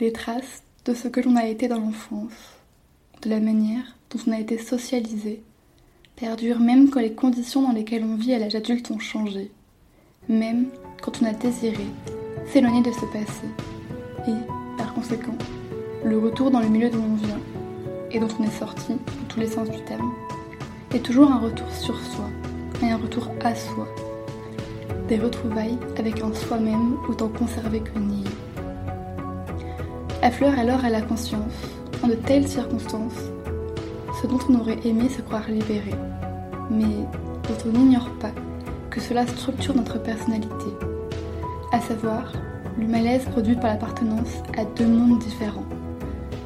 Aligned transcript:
les 0.00 0.12
traces 0.12 0.62
de 0.84 0.94
ce 0.94 1.08
que 1.08 1.20
l'on 1.20 1.36
a 1.36 1.46
été 1.46 1.68
dans 1.68 1.78
l'enfance, 1.78 2.32
de 3.22 3.30
la 3.30 3.40
manière 3.40 3.96
dont 4.10 4.18
on 4.26 4.32
a 4.32 4.40
été 4.40 4.58
socialisé, 4.58 5.42
perdurent 6.16 6.60
même 6.60 6.90
quand 6.90 7.00
les 7.00 7.12
conditions 7.12 7.62
dans 7.62 7.72
lesquelles 7.72 8.04
on 8.04 8.16
vit 8.16 8.34
à 8.34 8.38
l'âge 8.38 8.54
adulte 8.54 8.90
ont 8.90 8.98
changé, 8.98 9.50
même 10.28 10.66
quand 11.00 11.22
on 11.22 11.26
a 11.26 11.32
désiré 11.32 11.86
s'éloigner 12.52 12.82
de 12.82 12.90
ce 12.92 13.06
passé, 13.06 13.46
et, 14.26 14.76
par 14.76 14.92
conséquent, 14.94 15.36
le 16.04 16.18
retour 16.18 16.50
dans 16.50 16.60
le 16.60 16.68
milieu 16.68 16.90
d'où 16.90 17.00
on 17.00 17.14
vient 17.14 17.40
et 18.10 18.18
dont 18.18 18.28
on 18.38 18.44
est 18.44 18.58
sorti, 18.58 18.92
dans 18.92 19.28
tous 19.28 19.40
les 19.40 19.48
sens 19.48 19.70
du 19.70 19.82
terme, 19.84 20.12
est 20.92 21.04
toujours 21.04 21.30
un 21.30 21.38
retour 21.38 21.70
sur 21.72 21.98
soi 21.98 22.28
et 22.82 22.90
un 22.90 22.96
retour 22.96 23.30
à 23.42 23.54
soi. 23.54 23.88
Des 25.08 25.18
retrouvailles 25.18 25.78
avec 25.98 26.20
un 26.20 26.32
soi-même 26.32 26.96
autant 27.08 27.28
conservé 27.28 27.80
que 27.80 27.98
nié. 27.98 28.23
Affleure 30.24 30.58
alors 30.58 30.82
à 30.86 30.88
la 30.88 31.02
conscience, 31.02 31.52
en 32.02 32.08
de 32.08 32.14
telles 32.14 32.48
circonstances, 32.48 33.30
ce 34.22 34.26
dont 34.26 34.38
on 34.48 34.58
aurait 34.58 34.78
aimé 34.82 35.10
se 35.10 35.20
croire 35.20 35.46
libéré, 35.50 35.90
mais 36.70 37.04
dont 37.46 37.58
on 37.66 37.68
n'ignore 37.68 38.08
pas 38.20 38.32
que 38.88 39.02
cela 39.02 39.26
structure 39.26 39.74
notre 39.74 40.02
personnalité, 40.02 40.70
à 41.72 41.80
savoir 41.82 42.32
le 42.78 42.86
malaise 42.86 43.26
produit 43.26 43.56
par 43.56 43.72
l'appartenance 43.72 44.42
à 44.56 44.64
deux 44.64 44.86
mondes 44.86 45.18
différents, 45.18 45.66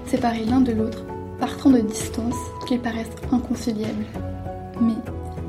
séparés 0.07 0.45
l'un 0.45 0.61
de 0.61 0.73
l'autre 0.73 1.05
partant 1.39 1.71
de 1.71 1.79
distances 1.79 2.35
qui 2.67 2.79
paraissent 2.79 3.07
inconciliables, 3.31 4.07
mais 4.81 4.97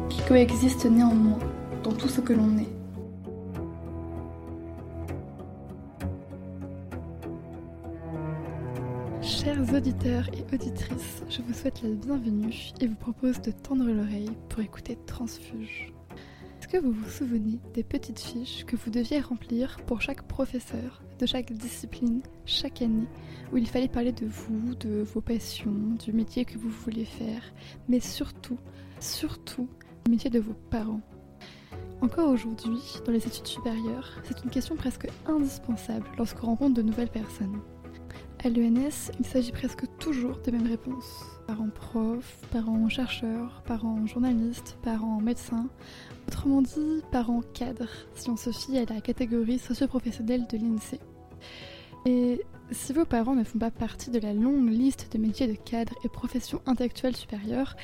qui 0.08 0.22
coexistent 0.28 0.86
néanmoins 0.86 1.40
dans 1.84 1.94
tout 1.94 2.08
ce 2.08 2.22
que 2.22 2.34
l'on 2.34 2.60
est. 2.60 2.79
auditeurs 9.80 10.28
et 10.34 10.44
auditrices, 10.54 11.24
je 11.30 11.42
vous 11.42 11.54
souhaite 11.54 11.82
la 11.84 11.92
bienvenue 11.92 12.74
et 12.82 12.88
vous 12.88 12.96
propose 12.96 13.40
de 13.40 13.52
tendre 13.52 13.86
l'oreille 13.86 14.30
pour 14.50 14.60
écouter 14.60 14.98
Transfuge. 15.06 15.94
Est-ce 16.60 16.68
que 16.68 16.80
vous 16.80 16.92
vous 16.92 17.10
souvenez 17.10 17.60
des 17.74 17.84
petites 17.84 18.20
fiches 18.20 18.66
que 18.66 18.76
vous 18.76 18.90
deviez 18.92 19.22
remplir 19.22 19.78
pour 19.86 20.02
chaque 20.02 20.24
professeur 20.24 21.02
de 21.18 21.26
chaque 21.26 21.54
discipline 21.54 22.20
chaque 22.46 22.82
année 22.82 23.08
où 23.54 23.58
il 23.58 23.70
fallait 23.70 23.88
parler 23.88 24.12
de 24.12 24.26
vous, 24.26 24.76
de 24.76 25.02
vos 25.02 25.22
passions, 25.22 25.96
du 26.04 26.12
métier 26.12 26.44
que 26.44 26.58
vous 26.58 26.70
voulez 26.70 27.06
faire, 27.06 27.42
mais 27.88 28.02
surtout, 28.02 28.58
surtout, 29.00 29.70
du 30.04 30.12
métier 30.12 30.30
de 30.30 30.40
vos 30.40 30.56
parents? 30.70 31.02
Encore 32.02 32.32
aujourd'hui, 32.32 32.82
dans 33.06 33.14
les 33.14 33.26
études 33.26 33.48
supérieures, 33.48 34.20
c'est 34.26 34.44
une 34.44 34.50
question 34.50 34.76
presque 34.76 35.08
indispensable 35.26 36.06
lorsqu'on 36.18 36.48
rencontre 36.48 36.74
de 36.74 36.82
nouvelles 36.82 37.08
personnes. 37.08 37.62
À 38.42 38.48
l'ENS, 38.48 39.12
il 39.20 39.26
s'agit 39.26 39.52
presque 39.52 39.84
toujours 39.98 40.38
des 40.38 40.54
mêmes 40.54 40.68
réponses. 40.68 41.26
Parents 41.46 41.70
profs, 41.70 42.40
parents 42.52 42.88
chercheurs, 42.88 43.62
parents 43.66 44.06
journalistes, 44.06 44.78
parents 44.82 45.20
médecins. 45.20 45.68
Autrement 46.30 46.62
dit, 46.62 47.02
parents 47.12 47.42
cadres, 47.54 47.90
si 48.16 48.30
on 48.30 48.38
se 48.38 48.52
fie 48.52 48.78
à 48.78 48.86
la 48.86 49.02
catégorie 49.02 49.60
socio-professionnelle 49.60 50.48
de 50.48 50.58
l'INSEE. 50.58 51.02
Et 52.06 52.42
si 52.72 52.94
vos 52.94 53.04
parents 53.04 53.36
ne 53.36 53.44
font 53.44 53.60
pas 53.60 53.72
partie 53.72 54.10
de 54.10 54.20
la 54.20 54.34
longue 54.34 54.70
liste 54.70 55.12
de 55.12 55.18
métiers 55.18 55.48
de 55.48 55.56
cadre 55.56 55.94
et 56.06 56.10
professions 56.10 56.62
intellectuelles 56.66 57.18
supérieures, 57.18 57.76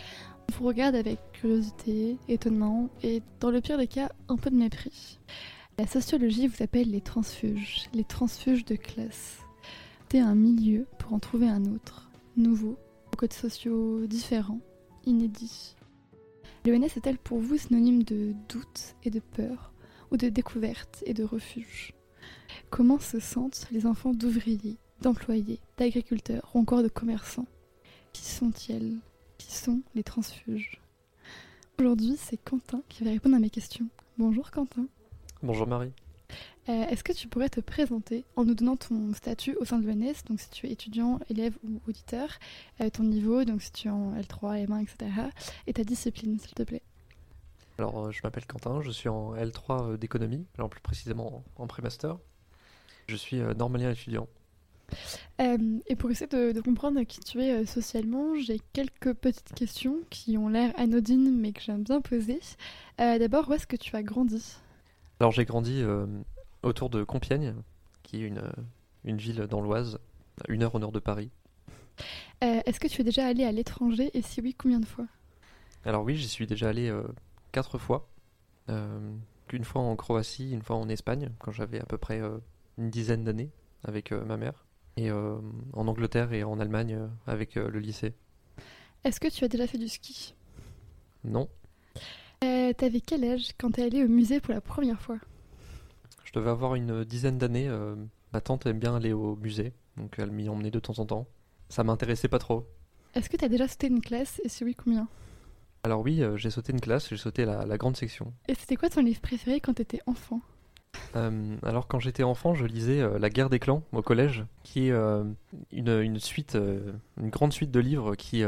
on 0.50 0.58
vous 0.58 0.68
regarde 0.68 0.96
avec 0.96 1.20
curiosité, 1.34 2.16
étonnement 2.30 2.88
et, 3.04 3.22
dans 3.42 3.52
le 3.52 3.60
pire 3.60 3.78
des 3.78 3.88
cas, 3.88 4.10
un 4.30 4.38
peu 4.38 4.52
de 4.52 4.56
mépris. 4.56 5.20
La 5.78 5.86
sociologie 5.86 6.48
vous 6.48 6.64
appelle 6.64 6.92
les 6.92 7.02
transfuges, 7.02 7.90
les 7.94 8.06
transfuges 8.06 8.64
de 8.64 8.78
classe. 8.78 9.45
Un 10.18 10.34
milieu 10.34 10.88
pour 10.98 11.14
en 11.14 11.20
trouver 11.20 11.50
un 11.50 11.66
autre, 11.66 12.10
nouveau, 12.38 12.78
aux 13.12 13.18
codes 13.18 13.34
sociaux 13.34 14.08
différents, 14.08 14.62
inédits. 15.06 15.76
L'ENS 16.66 16.96
est-elle 16.96 17.18
pour 17.18 17.40
vous 17.40 17.58
synonyme 17.58 18.02
de 18.02 18.34
doute 18.48 18.96
et 19.04 19.10
de 19.10 19.20
peur, 19.20 19.74
ou 20.12 20.18
de 20.18 20.30
découverte 20.30 21.04
et 21.06 21.14
de 21.14 21.26
refuge 21.26 21.94
Comment 22.70 22.98
se 22.98 23.20
sentent 23.20 23.68
les 23.72 23.86
enfants 23.86 24.14
d'ouvriers, 24.14 24.78
d'employés, 25.02 25.60
d'agriculteurs 25.78 26.50
ou 26.54 26.60
encore 26.60 26.82
de 26.82 26.88
commerçants? 26.88 27.48
Qui 28.14 28.24
sont-ils? 28.24 29.00
Qui 29.38 29.54
sont 29.54 29.82
les 29.96 30.04
transfuges? 30.04 30.80
Aujourd'hui, 31.78 32.16
c'est 32.18 32.38
Quentin 32.38 32.82
qui 32.88 33.04
va 33.04 33.12
répondre 33.12 33.36
à 33.36 33.40
mes 33.40 33.50
questions. 33.50 33.90
Bonjour 34.18 34.50
Quentin. 34.50 34.88
Bonjour 35.44 35.68
Marie. 35.68 35.92
Euh, 36.68 36.86
est-ce 36.88 37.04
que 37.04 37.14
tu 37.14 37.28
pourrais 37.28 37.50
te 37.50 37.60
présenter 37.60 38.26
en 38.36 38.44
nous 38.44 38.56
donnant 38.56 38.76
ton 38.76 39.14
statut 39.14 39.56
au 39.60 39.66
sein 39.66 39.78
de 39.78 39.88
l'ENS, 39.88 40.24
donc 40.28 40.40
si 40.40 40.50
tu 40.50 40.66
es 40.66 40.72
étudiant, 40.72 41.20
élève 41.30 41.56
ou 41.64 41.80
auditeur, 41.88 42.28
euh, 42.82 42.90
ton 42.90 43.04
niveau, 43.04 43.44
donc 43.44 43.62
si 43.62 43.72
tu 43.72 43.88
es 43.88 43.92
en 43.92 44.16
L3, 44.16 44.66
M1, 44.66 44.82
etc., 44.82 45.12
et 45.68 45.74
ta 45.74 45.84
discipline, 45.84 46.40
s'il 46.40 46.54
te 46.54 46.64
plaît 46.64 46.82
Alors, 47.78 48.08
euh, 48.08 48.12
je 48.12 48.22
m'appelle 48.24 48.48
Quentin, 48.48 48.82
je 48.82 48.90
suis 48.90 49.10
en 49.10 49.36
L3 49.36 49.98
d'économie, 49.98 50.48
alors 50.58 50.70
plus 50.70 50.82
précisément 50.82 51.44
en 51.56 51.68
pré-master. 51.68 52.18
Je 53.08 53.16
suis 53.16 53.38
normalien 53.38 53.92
étudiant. 53.92 54.28
et 55.38 55.96
pour 55.96 56.10
essayer 56.10 56.26
de, 56.26 56.52
de, 56.52 56.62
comprendre 56.62 57.04
qui 57.04 57.20
tu 57.20 57.40
es 57.44 57.64
socialement, 57.68 58.34
j'ai 58.40 58.60
quelques 58.74 59.14
petites 59.14 59.54
questions 59.54 60.00
qui 60.10 60.40
ont 60.40 60.50
l'air 60.50 60.74
anodines 60.78 61.40
mais 61.40 61.52
que 61.52 61.62
j'aime 61.62 61.84
bien 61.84 62.02
poser. 62.02 62.40
D'abord, 62.98 63.48
où 63.48 63.54
est-ce 63.54 63.68
que 63.68 63.76
tu 63.76 63.96
as 63.96 64.02
grandi? 64.02 64.58
Alors 65.20 65.32
j'ai 65.32 65.46
grandi 65.46 65.82
euh, 65.82 66.06
autour 66.64 66.90
de 66.90 67.04
Compiègne, 67.04 67.56
qui 68.04 68.18
est 68.18 68.28
une, 68.28 68.40
euh, 68.40 68.52
une 69.04 69.18
ville 69.18 69.48
dans 69.50 69.62
l'Oise, 69.62 70.00
à 70.42 70.52
une 70.52 70.64
heure 70.64 70.76
au 70.76 70.80
nord 70.80 70.92
de 70.92 71.00
Paris. 71.00 71.30
Euh, 72.44 72.60
est-ce 72.66 72.80
que 72.80 72.88
tu 72.88 73.02
es 73.02 73.04
déjà 73.04 73.26
allé 73.26 73.46
à 73.46 73.52
l'étranger? 73.52 74.12
Et 74.14 74.22
si 74.22 74.42
oui, 74.42 74.54
combien 74.58 74.80
de 74.80 74.86
fois? 74.86 75.06
Alors 75.86 76.04
oui, 76.04 76.16
j'y 76.16 76.28
suis 76.28 76.48
déjà 76.48 76.70
allé 76.70 76.92
quatre 77.52 77.78
fois. 77.78 78.10
une 78.68 79.64
fois 79.64 79.82
en 79.82 79.96
Croatie, 79.96 80.52
une 80.52 80.62
fois 80.62 80.76
en 80.76 80.90
Espagne, 80.90 81.30
quand 81.40 81.52
j'avais 81.52 81.80
à 81.80 81.86
peu 81.86 81.98
près 81.98 82.22
une 82.78 82.90
dizaine 82.90 83.24
d'années 83.24 83.52
avec 83.84 84.12
ma 84.12 84.36
mère. 84.36 84.66
Et 84.98 85.12
en 85.12 85.88
Angleterre 85.88 86.34
et 86.34 86.44
en 86.44 86.60
Allemagne 86.60 87.00
avec 87.28 87.56
le 87.56 87.80
lycée. 87.80 88.14
Est-ce 89.06 89.20
que 89.20 89.30
tu 89.30 89.46
as 89.46 89.48
déjà 89.48 89.68
fait 89.68 89.78
du 89.78 89.88
ski? 89.88 90.34
Non. 91.24 91.48
Euh, 92.46 92.74
T'avais 92.74 93.02
quel 93.02 93.24
âge 93.24 93.50
quand 93.58 93.72
t'es 93.72 93.84
allé 93.84 94.04
au 94.04 94.08
musée 94.08 94.40
pour 94.40 94.54
la 94.54 94.62
première 94.62 95.02
fois? 95.02 95.18
Je 96.24 96.32
devais 96.34 96.50
avoir 96.50 96.76
une 96.76 97.04
dizaine 97.04 97.38
d'années. 97.38 97.68
Euh, 97.68 97.96
ma 98.34 98.42
tante 98.42 98.66
aime 98.66 98.80
bien 98.80 98.96
aller 98.96 99.14
au 99.14 99.36
musée, 99.36 99.74
donc 99.98 100.16
elle 100.18 100.32
m'y 100.32 100.48
emmenait 100.48 100.72
de 100.72 100.80
temps 100.80 101.00
en 101.00 101.06
temps. 101.06 101.28
Ça 101.70 101.84
m'intéressait 101.84 102.28
pas 102.28 102.40
trop. 102.40 102.68
Est-ce 103.16 103.30
que 103.30 103.38
t'as 103.38 103.48
déjà 103.48 103.68
sauté 103.68 103.88
une 103.88 104.02
classe? 104.02 104.42
Et 104.44 104.50
si 104.50 104.64
oui, 104.64 104.76
combien? 104.76 105.08
Alors 105.84 106.02
oui, 106.02 106.22
euh, 106.22 106.38
j'ai 106.38 106.52
sauté 106.52 106.72
une 106.74 106.82
classe, 106.82 107.10
j'ai 107.10 107.18
sauté 107.18 107.46
la, 107.46 107.78
grande 107.78 107.98
section. 107.98 108.34
Et 108.48 108.56
c'était 108.56 108.76
quoi 108.76 108.90
ton 108.90 109.02
livre 109.02 109.22
préféré 109.22 109.60
quand 109.60 109.74
t'étais 109.74 110.02
enfant? 110.06 110.42
Alors 111.64 111.88
quand 111.88 112.00
j'étais 112.00 112.24
enfant, 112.24 112.56
je 112.56 112.66
lisais 112.66 113.02
La 113.20 113.30
guerre 113.30 113.50
des 113.50 113.60
clans 113.60 113.84
au 113.94 114.02
collège, 114.02 114.46
qui 114.64 114.88
est 114.88 114.92
une, 114.92 115.36
une, 115.72 116.20
suite, 116.20 116.56
une 116.56 117.30
grande 117.30 117.54
suite 117.54 117.72
de 117.72 117.80
livres 117.80 118.16
qui 118.16 118.44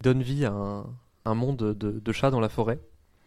donne 0.00 0.22
vie 0.22 0.44
à 0.44 0.84
un, 1.24 1.34
monde 1.34 1.56
de, 1.56 2.00
de 2.00 2.12
chats 2.12 2.30
dans 2.30 2.40
la 2.40 2.48
forêt 2.48 2.80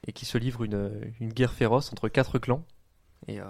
et 0.07 0.13
qui 0.13 0.25
se 0.25 0.37
livre 0.37 0.63
une, 0.63 0.91
une 1.19 1.31
guerre 1.31 1.53
féroce 1.53 1.91
entre 1.91 2.09
quatre 2.09 2.39
clans. 2.39 2.63
Et 3.27 3.39
euh, 3.39 3.45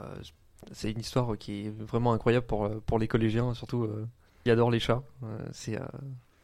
c'est 0.72 0.92
une 0.92 1.00
histoire 1.00 1.38
qui 1.38 1.68
est 1.68 1.70
vraiment 1.70 2.14
incroyable 2.14 2.46
pour, 2.46 2.66
euh, 2.66 2.82
pour 2.86 3.00
les 3.00 3.08
collégiens, 3.08 3.54
surtout 3.54 3.84
euh, 3.84 4.08
qui 4.44 4.52
adorent 4.52 4.72
les 4.72 4.80
chats. 4.80 5.04
c'est 5.52 5.80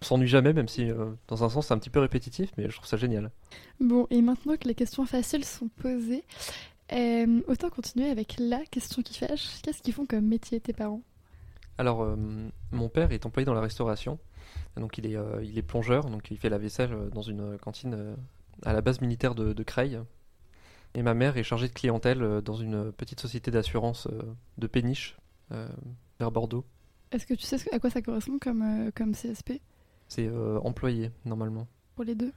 on 0.01 0.05
s'ennuie 0.05 0.29
jamais, 0.29 0.53
même 0.53 0.69
si 0.69 0.89
dans 1.27 1.43
un 1.43 1.49
sens 1.49 1.67
c'est 1.67 1.73
un 1.73 1.77
petit 1.77 1.89
peu 1.89 1.99
répétitif, 1.99 2.53
mais 2.57 2.69
je 2.69 2.75
trouve 2.75 2.87
ça 2.87 2.95
génial. 2.95 3.31
Bon, 3.81 4.07
et 4.09 4.21
maintenant 4.21 4.55
que 4.55 4.65
les 4.65 4.73
questions 4.73 5.05
faciles 5.05 5.43
sont 5.43 5.67
posées, 5.81 6.23
autant 7.47 7.69
continuer 7.69 8.09
avec 8.09 8.37
la 8.39 8.63
question 8.71 9.01
qui 9.01 9.17
fâche. 9.17 9.61
Qu'est-ce 9.61 9.81
qu'ils 9.81 9.93
font 9.93 10.05
comme 10.05 10.25
métier 10.25 10.61
tes 10.61 10.71
parents? 10.71 11.01
Alors, 11.77 12.15
mon 12.71 12.87
père 12.87 13.11
est 13.11 13.25
employé 13.25 13.45
dans 13.45 13.53
la 13.53 13.59
restauration, 13.59 14.19
donc 14.77 14.97
il 14.97 15.05
est, 15.05 15.17
il 15.43 15.57
est 15.57 15.63
plongeur, 15.63 16.05
donc 16.05 16.31
il 16.31 16.37
fait 16.37 16.49
la 16.49 16.59
vaisselle 16.59 17.09
dans 17.13 17.21
une 17.21 17.57
cantine 17.57 18.15
à 18.63 18.73
la 18.73 18.81
base 18.81 19.01
militaire 19.01 19.35
de, 19.35 19.53
de 19.53 19.63
Creil. 19.63 19.99
Et 20.95 21.03
ma 21.03 21.13
mère 21.13 21.37
est 21.37 21.43
chargée 21.43 21.67
de 21.67 21.73
clientèle 21.73 22.23
euh, 22.23 22.41
dans 22.41 22.55
une 22.55 22.91
petite 22.91 23.19
société 23.19 23.51
d'assurance 23.51 24.07
euh, 24.07 24.21
de 24.57 24.67
péniche 24.67 25.17
euh, 25.51 25.67
vers 26.19 26.31
Bordeaux. 26.31 26.65
Est-ce 27.11 27.25
que 27.25 27.33
tu 27.33 27.43
sais 27.43 27.57
à 27.71 27.79
quoi 27.79 27.89
ça 27.89 28.01
correspond 28.01 28.39
comme, 28.39 28.91
comme 28.95 29.13
CSP 29.13 29.53
C'est 30.07 30.29
employé, 30.63 31.09
normalement. 31.25 31.67
Pour 31.95 32.03
les 32.03 32.13
deux? 32.13 32.31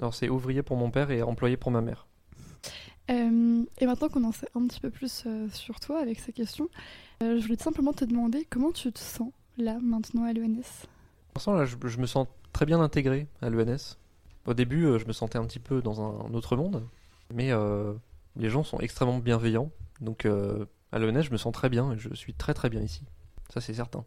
Alors 0.00 0.14
c'est 0.14 0.28
ouvrier 0.28 0.64
pour 0.64 0.76
mon 0.76 0.90
père 0.90 1.12
et 1.12 1.22
employé 1.22 1.56
pour 1.56 1.70
ma 1.70 1.80
mère. 1.80 2.08
et 3.08 3.86
maintenant 3.86 4.08
qu'on 4.08 4.24
en 4.24 4.32
sait 4.32 4.48
un 4.56 4.66
petit 4.66 4.80
peu 4.80 4.90
plus 4.90 5.28
sur 5.52 5.78
toi 5.78 6.00
avec 6.00 6.18
ces 6.18 6.32
questions, 6.32 6.68
je 7.20 7.40
voulais 7.40 7.56
simplement 7.56 7.92
te 7.92 8.04
demander 8.04 8.48
comment 8.50 8.72
tu 8.72 8.90
te 8.90 8.98
sens 8.98 9.30
là, 9.58 9.78
maintenant, 9.80 10.24
à 10.24 10.32
l'ENS 10.32 10.86
Pour 11.32 11.64
je, 11.64 11.76
je, 11.86 11.98
me 11.98 12.06
sens 12.06 12.26
très 12.52 12.66
bien 12.66 12.80
intégré 12.80 13.28
à 13.42 13.48
l'ENS. 13.48 13.96
Au 14.50 14.54
début, 14.54 14.84
euh, 14.84 14.98
je 14.98 15.06
me 15.06 15.12
sentais 15.12 15.38
un 15.38 15.46
petit 15.46 15.60
peu 15.60 15.80
dans 15.80 16.02
un 16.02 16.34
autre 16.34 16.56
monde, 16.56 16.84
mais 17.32 17.52
euh, 17.52 17.94
les 18.34 18.50
gens 18.50 18.64
sont 18.64 18.80
extrêmement 18.80 19.20
bienveillants. 19.20 19.70
Donc 20.00 20.24
euh, 20.24 20.66
à 20.90 20.98
l'ENS, 20.98 21.22
je 21.22 21.30
me 21.30 21.36
sens 21.36 21.52
très 21.52 21.68
bien 21.68 21.92
et 21.92 21.98
je 21.98 22.12
suis 22.14 22.34
très 22.34 22.52
très 22.52 22.68
bien 22.68 22.80
ici. 22.80 23.02
Ça, 23.54 23.60
c'est 23.60 23.74
certain. 23.74 24.04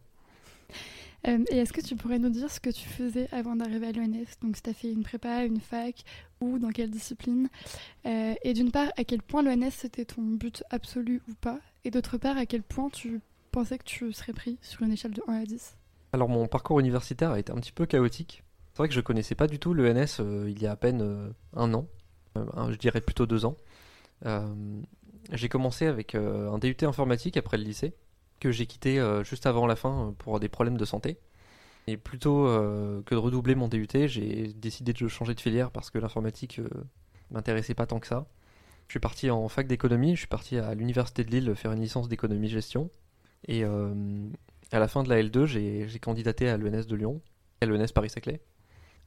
Euh, 1.26 1.42
et 1.48 1.56
est-ce 1.56 1.72
que 1.72 1.80
tu 1.80 1.96
pourrais 1.96 2.18
nous 2.18 2.28
dire 2.28 2.50
ce 2.50 2.60
que 2.60 2.68
tu 2.68 2.86
faisais 2.86 3.26
avant 3.32 3.56
d'arriver 3.56 3.86
à 3.86 3.92
l'ENS 3.92 4.26
Donc, 4.42 4.56
si 4.56 4.62
tu 4.62 4.68
as 4.68 4.74
fait 4.74 4.92
une 4.92 5.02
prépa, 5.02 5.44
une 5.44 5.60
fac, 5.60 6.04
ou 6.42 6.58
dans 6.58 6.72
quelle 6.72 6.90
discipline? 6.90 7.48
Et 8.04 8.52
d'une 8.52 8.70
part, 8.70 8.88
à 8.98 9.04
quel 9.04 9.22
point 9.22 9.42
l'ENS 9.42 9.70
c'était 9.70 10.04
ton 10.04 10.20
but 10.20 10.62
absolu 10.68 11.22
ou 11.30 11.32
pas? 11.40 11.58
Et 11.84 11.90
d'autre 11.90 12.18
part, 12.18 12.36
à 12.36 12.44
quel 12.44 12.62
point 12.62 12.90
tu 12.90 13.22
pensais 13.50 13.78
que 13.78 13.84
tu 13.84 14.12
serais 14.12 14.34
pris 14.34 14.58
sur 14.60 14.82
une 14.82 14.92
échelle 14.92 15.12
de 15.12 15.22
1 15.26 15.40
à 15.40 15.44
10 15.46 15.78
Alors, 16.12 16.28
mon 16.28 16.46
parcours 16.48 16.80
universitaire 16.80 17.30
a 17.30 17.38
été 17.38 17.50
un 17.50 17.56
petit 17.56 17.72
peu 17.72 17.86
chaotique. 17.86 18.43
C'est 18.74 18.78
vrai 18.78 18.88
que 18.88 18.94
je 18.94 19.00
connaissais 19.00 19.34
pas 19.34 19.46
du 19.46 19.58
tout 19.58 19.72
l'ENS 19.72 20.20
euh, 20.20 20.50
il 20.50 20.60
y 20.60 20.66
a 20.66 20.72
à 20.72 20.76
peine 20.76 21.32
un 21.54 21.72
an, 21.74 21.86
je 22.36 22.76
dirais 22.76 23.00
plutôt 23.00 23.24
deux 23.24 23.46
ans. 23.46 23.56
j'ai 25.32 25.48
commencé 25.48 25.86
avec 25.86 26.14
un 26.14 26.58
DUT 26.58 26.76
informatique 26.82 27.36
après 27.36 27.56
le 27.56 27.64
lycée 27.64 27.94
que 28.40 28.50
j'ai 28.50 28.66
quitté 28.66 29.00
euh, 29.00 29.24
juste 29.24 29.46
avant 29.46 29.66
la 29.66 29.76
fin 29.76 30.08
euh, 30.08 30.12
pour 30.12 30.38
des 30.38 30.48
problèmes 30.48 30.76
de 30.76 30.84
santé. 30.84 31.18
Et 31.86 31.96
plutôt 31.96 32.46
euh, 32.46 33.02
que 33.02 33.14
de 33.14 33.20
redoubler 33.20 33.54
mon 33.54 33.68
DUT, 33.68 33.88
j'ai 34.06 34.52
décidé 34.54 34.92
de 34.92 35.08
changer 35.08 35.34
de 35.34 35.40
filière 35.40 35.70
parce 35.70 35.90
que 35.90 35.98
l'informatique 35.98 36.60
m'intéressait 37.30 37.74
pas 37.74 37.86
tant 37.86 38.00
que 38.00 38.06
ça. 38.06 38.26
Je 38.88 38.92
suis 38.92 39.00
parti 39.00 39.30
en 39.30 39.48
fac 39.48 39.66
d'économie, 39.66 40.14
je 40.14 40.20
suis 40.20 40.28
parti 40.28 40.58
à 40.58 40.74
l'université 40.74 41.24
de 41.24 41.30
Lille 41.30 41.54
faire 41.54 41.72
une 41.72 41.80
licence 41.80 42.08
d'économie-gestion. 42.08 42.90
Et 43.48 43.64
à 43.64 44.78
la 44.78 44.88
fin 44.88 45.02
de 45.02 45.10
la 45.10 45.22
L2, 45.22 45.44
j'ai 45.44 45.98
candidaté 45.98 46.48
à 46.48 46.56
l'ENS 46.56 46.86
de 46.86 46.96
Lyon, 46.96 47.20
à 47.60 47.66
l'ENS 47.66 47.92
Paris-Saclay. 47.94 48.40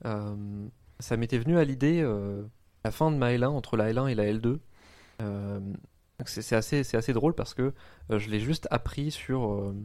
Ça 0.04 1.18
m'était 1.18 1.38
venu 1.38 1.58
à 1.58 1.64
l'idée, 1.64 2.02
à 2.02 2.86
la 2.86 2.92
fin 2.92 3.12
de 3.12 3.18
ma 3.18 3.32
L1, 3.32 3.48
entre 3.48 3.78
la 3.78 3.92
L1 3.92 4.10
et 4.10 4.16
la 4.16 4.26
L2, 4.26 4.60
c'est 6.26 6.56
assez, 6.56 6.96
assez 6.96 7.14
drôle 7.14 7.34
parce 7.34 7.54
que 7.54 7.74
euh, 8.12 8.20
je 8.20 8.30
l'ai 8.30 8.40
juste 8.40 8.68
appris 8.72 9.12
sur, 9.12 9.52
euh, 9.52 9.76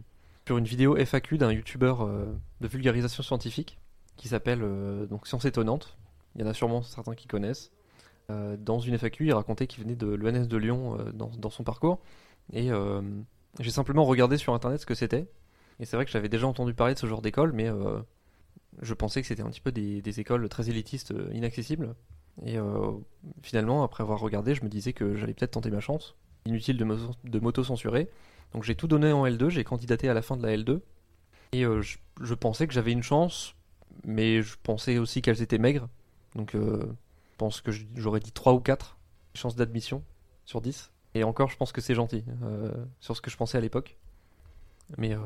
sur 0.46 0.58
une 0.58 0.64
vidéo 0.64 0.96
FAQ 0.96 1.38
d'un 1.38 1.52
youtubeur 1.52 2.02
euh, 2.02 2.24
de 2.60 2.68
vulgarisation 2.68 3.22
scientifique 3.22 3.78
qui 4.16 4.28
s'appelle 4.28 4.60
donc 5.08 5.26
Science 5.26 5.46
étonnante. 5.46 5.96
Il 6.36 6.42
y 6.42 6.44
en 6.44 6.46
a 6.46 6.54
sûrement 6.54 6.82
certains 6.82 7.14
qui 7.14 7.26
connaissent. 7.26 7.72
dans 8.28 8.78
une 8.78 8.96
FAQ, 8.96 9.26
il 9.26 9.32
racontait 9.32 9.66
qu'il 9.66 9.82
venait 9.82 9.96
de 9.96 10.06
l'ENS 10.06 10.46
de 10.46 10.56
Lyon 10.58 10.98
dans, 11.14 11.30
dans, 11.30 11.50
son 11.50 11.64
parcours. 11.64 11.98
Et 12.52 12.68
j'ai 13.58 13.70
simplement 13.70 14.04
regardé 14.04 14.36
sur 14.36 14.52
internet 14.52 14.80
ce 14.80 14.86
que 14.86 14.94
c'était. 14.94 15.28
Et 15.80 15.86
c'est 15.86 15.96
vrai 15.96 16.04
que 16.04 16.10
j'avais 16.10 16.28
déjà 16.28 16.46
entendu 16.46 16.74
parler 16.74 16.92
de 16.92 16.98
ce 16.98 17.06
genre 17.06 17.22
d'école, 17.22 17.52
mais 17.52 17.70
je 18.80 18.94
pensais 18.94 19.20
que 19.20 19.26
c'était 19.26 19.42
un 19.42 19.50
petit 19.50 19.60
peu 19.60 19.72
des, 19.72 20.20
écoles 20.20 20.48
très 20.48 20.68
élitistes, 20.70 21.12
inaccessibles. 21.32 21.94
Et 22.46 22.56
finalement, 23.42 23.84
après 23.84 24.02
avoir 24.02 24.18
regardé, 24.20 24.54
je 24.54 24.64
me 24.64 24.68
disais 24.68 24.92
que 24.92 25.14
j'allais 25.16 25.34
peut-être 25.34 25.52
tenter 25.52 25.70
ma 25.70 25.80
chance 25.80 26.16
inutile 26.46 26.76
de 26.76 27.38
m'auto-censurer. 27.38 28.08
Donc 28.52 28.64
j'ai 28.64 28.74
tout 28.74 28.86
donné 28.86 29.12
en 29.12 29.26
L2, 29.26 29.48
j'ai 29.48 29.64
candidaté 29.64 30.08
à 30.08 30.14
la 30.14 30.22
fin 30.22 30.36
de 30.36 30.46
la 30.46 30.56
L2. 30.56 30.80
Et 31.52 31.64
euh, 31.64 31.82
je, 31.82 32.34
pensais 32.34 32.66
que 32.66 32.72
j'avais 32.72 32.92
une 32.92 33.02
chance, 33.02 33.54
mais 34.04 34.42
je 34.42 34.56
pensais 34.62 34.98
aussi 34.98 35.22
qu'elles 35.22 35.42
étaient 35.42 35.58
maigres. 35.58 35.88
Donc 36.34 36.54
euh, 36.54 36.80
je 37.32 37.36
pense 37.36 37.60
que 37.60 37.70
j'aurais 37.94 38.20
dit 38.20 38.32
3 38.32 38.54
ou 38.54 38.60
4 38.60 38.98
chances 39.34 39.56
d'admission 39.56 40.02
sur 40.44 40.60
10. 40.60 40.92
Et 41.14 41.24
encore, 41.24 41.50
je 41.50 41.56
pense 41.56 41.72
que 41.72 41.80
c'est 41.80 41.94
gentil 41.94 42.24
euh, 42.42 42.72
sur 43.00 43.16
ce 43.16 43.20
que 43.20 43.30
je 43.30 43.36
pensais 43.36 43.58
à 43.58 43.60
l'époque. 43.60 43.96
Mais 44.98 45.16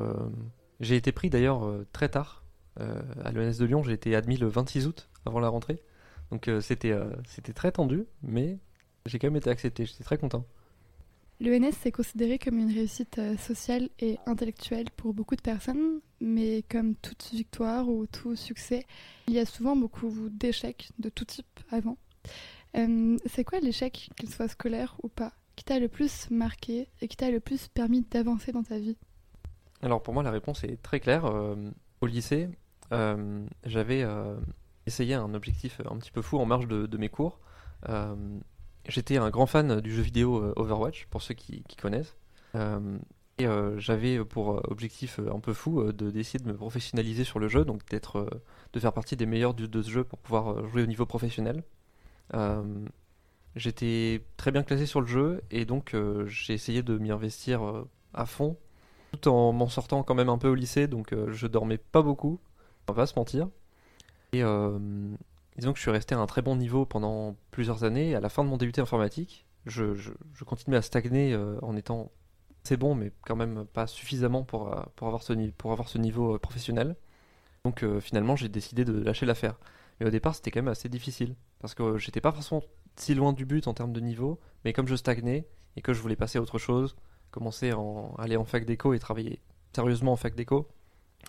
j'ai 0.79 0.95
été 0.95 1.11
pris 1.11 1.29
d'ailleurs 1.29 1.69
très 1.93 2.09
tard 2.09 2.45
à 2.79 3.33
l'ENS 3.33 3.59
de 3.59 3.65
Lyon. 3.65 3.83
J'ai 3.83 3.93
été 3.93 4.15
admis 4.15 4.37
le 4.37 4.49
26 4.49 4.87
août 4.87 5.09
avant 5.25 5.41
la 5.41 5.49
rentrée. 5.49 5.83
Donc 6.31 6.51
c'était 6.61 6.95
c'était 7.27 7.53
très 7.53 7.73
tendu, 7.73 8.05
mais 8.23 8.59
j'ai 9.07 9.19
quand 9.19 9.29
même 9.29 9.37
été 9.37 9.51
accepté. 9.51 9.87
J'étais 9.87 10.05
très 10.05 10.19
content. 10.19 10.45
L'ENS 11.39 11.85
est 11.85 11.93
considéré 11.93 12.39
comme 12.39 12.59
une 12.59 12.73
réussite 12.73 13.19
euh, 13.19 13.37
sociale 13.37 13.91
et 13.99 14.19
intellectuelle 14.25 14.87
pour 14.97 15.13
beaucoup 15.13 15.37
de 15.37 15.43
personnes, 15.43 16.01
mais 16.19 16.65
comme 16.71 16.95
toute 16.95 17.29
victoire 17.31 17.89
ou 17.91 18.07
tout 18.07 18.37
succès, 18.37 18.87
il 19.29 19.35
y 19.35 19.39
a 19.39 19.45
souvent 19.45 19.77
beaucoup 19.77 20.11
d'échecs 20.31 20.89
de 20.99 21.11
tout 21.11 21.27
type 21.27 21.61
avant. 21.71 21.99
Euh, 22.77 23.19
c'est 23.27 23.45
quoi 23.45 23.61
l'échec, 23.61 24.09
qu'il 24.17 24.31
soit 24.31 24.49
scolaire 24.49 24.97
ou 25.03 25.09
pas, 25.09 25.35
qui 25.57 25.65
t'a 25.65 25.79
le 25.79 25.89
plus 25.89 26.31
marqué 26.31 26.89
et 27.03 27.09
qui 27.09 27.19
t'a 27.19 27.31
le 27.31 27.41
plus 27.41 27.69
permis 27.69 28.01
d'avancer 28.01 28.53
dans 28.53 28.63
ta 28.63 28.79
vie? 28.79 28.97
Alors 29.83 30.03
pour 30.03 30.15
moi 30.15 30.23
la 30.23 30.31
réponse 30.31 30.65
est 30.65 30.83
très 30.83 31.01
claire. 31.01 31.27
Euh, 31.27 31.55
au 32.01 32.07
lycée, 32.07 32.49
j'avais 32.91 34.05
essayé 34.87 35.15
un 35.15 35.35
objectif 35.35 35.81
un 35.91 35.97
petit 35.99 36.11
peu 36.11 36.23
fou 36.23 36.39
en 36.39 36.47
marge 36.47 36.69
de, 36.69 36.97
mes 36.97 37.09
cours 37.09 37.41
j'étais 38.89 39.17
un 39.17 39.31
grand 39.31 39.47
fan 39.47 39.81
du 39.81 39.95
jeu 39.95 40.03
vidéo 40.03 40.39
euh, 40.39 40.53
Overwatch, 40.57 41.07
pour 41.07 41.23
ceux 41.23 41.35
qui, 41.35 41.65
connaissent. 41.81 42.17
Euh, 42.55 42.99
et 43.39 43.47
euh, 43.47 43.79
j'avais 43.79 44.25
pour 44.25 44.63
objectif 44.71 45.21
un 45.33 45.41
peu 45.41 45.53
fou 45.53 45.93
de 45.93 46.11
d'essayer 46.11 46.43
de 46.43 46.49
me 46.49 46.57
professionnaliser 46.57 47.25
sur 47.25 47.39
le 47.39 47.49
jeu, 47.49 47.65
donc 47.65 47.87
d'être, 47.87 48.31
de 48.73 48.81
faire 48.81 48.93
partie 48.93 49.17
des 49.17 49.27
meilleurs 49.27 49.55
de, 49.55 49.83
ce 49.83 49.91
jeu 49.91 50.05
pour 50.05 50.19
pouvoir 50.19 50.67
jouer 50.69 50.83
au 50.83 50.87
niveau 50.87 51.05
professionnel. 51.07 51.63
J'étais 53.55 54.23
très 54.37 54.53
bien 54.53 54.63
classé 54.63 54.87
sur 54.87 55.01
le 55.01 55.07
jeu 55.07 55.43
et 55.51 55.65
donc 55.65 55.95
j'ai 56.27 56.55
essayé 56.55 56.83
de 56.83 56.97
m'y 56.97 57.11
investir 57.11 57.85
à 58.15 58.25
fond, 58.25 58.57
tout 59.13 59.29
en 59.29 59.53
m'en 59.53 59.69
sortant 59.69 60.03
quand 60.03 60.15
même 60.15 60.31
un 60.31 60.39
peu 60.39 60.49
au 60.49 60.55
lycée, 60.55 60.87
donc 60.87 61.15
je 61.29 61.47
dormais 61.47 61.79
pas 61.79 62.01
beaucoup, 62.01 62.41
on 62.89 62.93
va 62.93 63.03
pas 63.03 63.07
se 63.07 63.19
mentir. 63.19 63.49
Et 64.33 64.43
disons 65.59 65.73
que 65.73 65.79
je 65.79 65.83
suis 65.83 65.91
resté 65.91 66.15
à 66.15 66.19
un 66.19 66.27
très 66.27 66.43
bon 66.43 66.57
niveau 66.57 66.85
pendant 66.85 67.37
plusieurs 67.51 67.85
années. 67.85 68.15
à 68.15 68.21
la 68.21 68.29
fin 68.29 68.45
de 68.45 68.49
mon 68.49 68.57
début 68.57 68.79
informatique, 68.81 69.47
je, 69.67 70.13
continuais 70.45 70.79
à 70.79 70.83
stagner 70.83 71.33
euh, 71.33 71.59
en 71.63 71.77
étant 71.77 72.11
assez 72.65 72.77
bon, 72.77 72.95
mais 72.95 73.13
quand 73.23 73.37
même 73.37 73.67
pas 73.67 73.87
suffisamment 73.87 74.43
pour, 74.43 74.73
euh, 74.73 74.83
pour, 74.97 75.09
avoir, 75.09 75.23
ce, 75.23 75.33
pour 75.51 75.73
avoir 75.73 75.89
ce 75.89 75.99
niveau 75.99 76.35
euh, 76.35 76.39
professionnel. 76.39 76.97
Donc 77.65 77.85
finalement, 78.01 78.37
j'ai 78.37 78.49
décidé 78.49 78.85
de 78.85 78.93
lâcher 78.93 79.27
l'affaire. 79.27 79.59
Mais 79.99 80.07
au 80.07 80.11
départ, 80.11 80.37
c'était 80.37 80.53
quand 80.53 80.61
même 80.61 80.69
assez 80.69 80.89
difficile. 80.89 81.35
Parce 81.59 81.75
que 81.75 81.99
j'étais 81.99 82.21
pas 82.21 82.31
forcément 82.31 82.63
si 82.95 83.13
loin 83.13 83.33
du 83.33 83.45
but 83.45 83.67
en 83.67 83.75
termes 83.75 83.93
de 83.93 83.99
niveau, 83.99 84.39
mais 84.65 84.73
comme 84.73 84.87
je 84.87 84.95
stagnais 84.95 85.49
et 85.75 85.83
que 85.83 85.93
je 85.93 86.01
voulais 86.01 86.15
passer 86.15 86.39
à 86.39 86.43
autre 86.43 86.59
chose, 86.59 86.95
commencer 87.33 87.73
à 87.73 88.23
aller 88.23 88.37
en 88.37 88.45
fac 88.45 88.65
d'éco 88.65 88.95
et 88.95 89.01
travailler 89.01 89.41
sérieusement 89.75 90.13
en 90.13 90.17
fac 90.17 90.37
d'éco, 90.37 90.69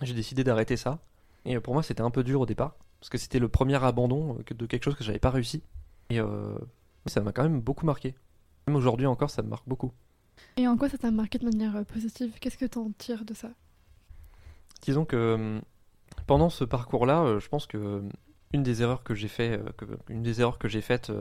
j'ai 0.04 0.14
décidé 0.14 0.44
d'arrêter 0.44 0.78
ça. 0.78 1.00
Et 1.46 1.60
pour 1.60 1.74
moi, 1.74 1.84
c'était 1.84 2.02
un 2.02 2.12
peu 2.12 2.24
dur 2.24 2.42
au 2.42 2.46
départ 2.46 2.76
parce 3.00 3.10
que 3.10 3.18
c'était 3.18 3.40
le 3.40 3.48
premier 3.48 3.82
abandon 3.84 4.38
euh, 4.40 4.54
de 4.54 4.66
quelque 4.66 4.84
chose 4.84 4.96
que 4.96 5.04
j'avais 5.04 5.20
pas 5.20 5.30
réussi. 5.30 5.64
Et 6.10 6.20
euh, 6.20 6.58
ça 7.06 7.22
m'a 7.22 7.32
quand 7.32 7.44
même 7.44 7.62
beaucoup 7.62 7.86
marqué. 7.86 8.16
Même 8.68 8.76
aujourd'hui 8.76 9.06
encore, 9.06 9.30
ça 9.30 9.42
me 9.42 9.50
marque 9.50 9.68
beaucoup. 9.68 9.92
Et 10.56 10.68
en 10.68 10.78
quoi 10.78 10.90
ça 10.90 10.98
t'a 10.98 11.12
marqué 11.12 11.38
de 11.38 11.46
manière 11.46 11.76
euh, 11.76 11.84
positive? 11.84 12.34
Qu'est-ce 12.40 12.58
que 12.58 12.66
tu 12.66 12.78
en 12.78 12.92
tires 12.92 13.26
de 13.26 13.34
ça? 13.34 13.50
Disons 14.82 15.06
que 15.06 15.60
pendant 16.28 16.50
ce 16.50 16.64
parcours-là, 16.64 17.40
je 17.40 17.48
pense 17.48 17.66
que 17.66 18.04
une 18.54 18.64
des 18.64 18.82
erreurs 18.82 19.04
que 19.04 19.16
j'ai 19.16 19.28
fait, 19.28 19.60
une 20.08 20.22
des 20.22 20.40
erreurs 20.40 20.60
que 20.60 20.68
j'ai 20.68 20.82
faites 20.82 21.12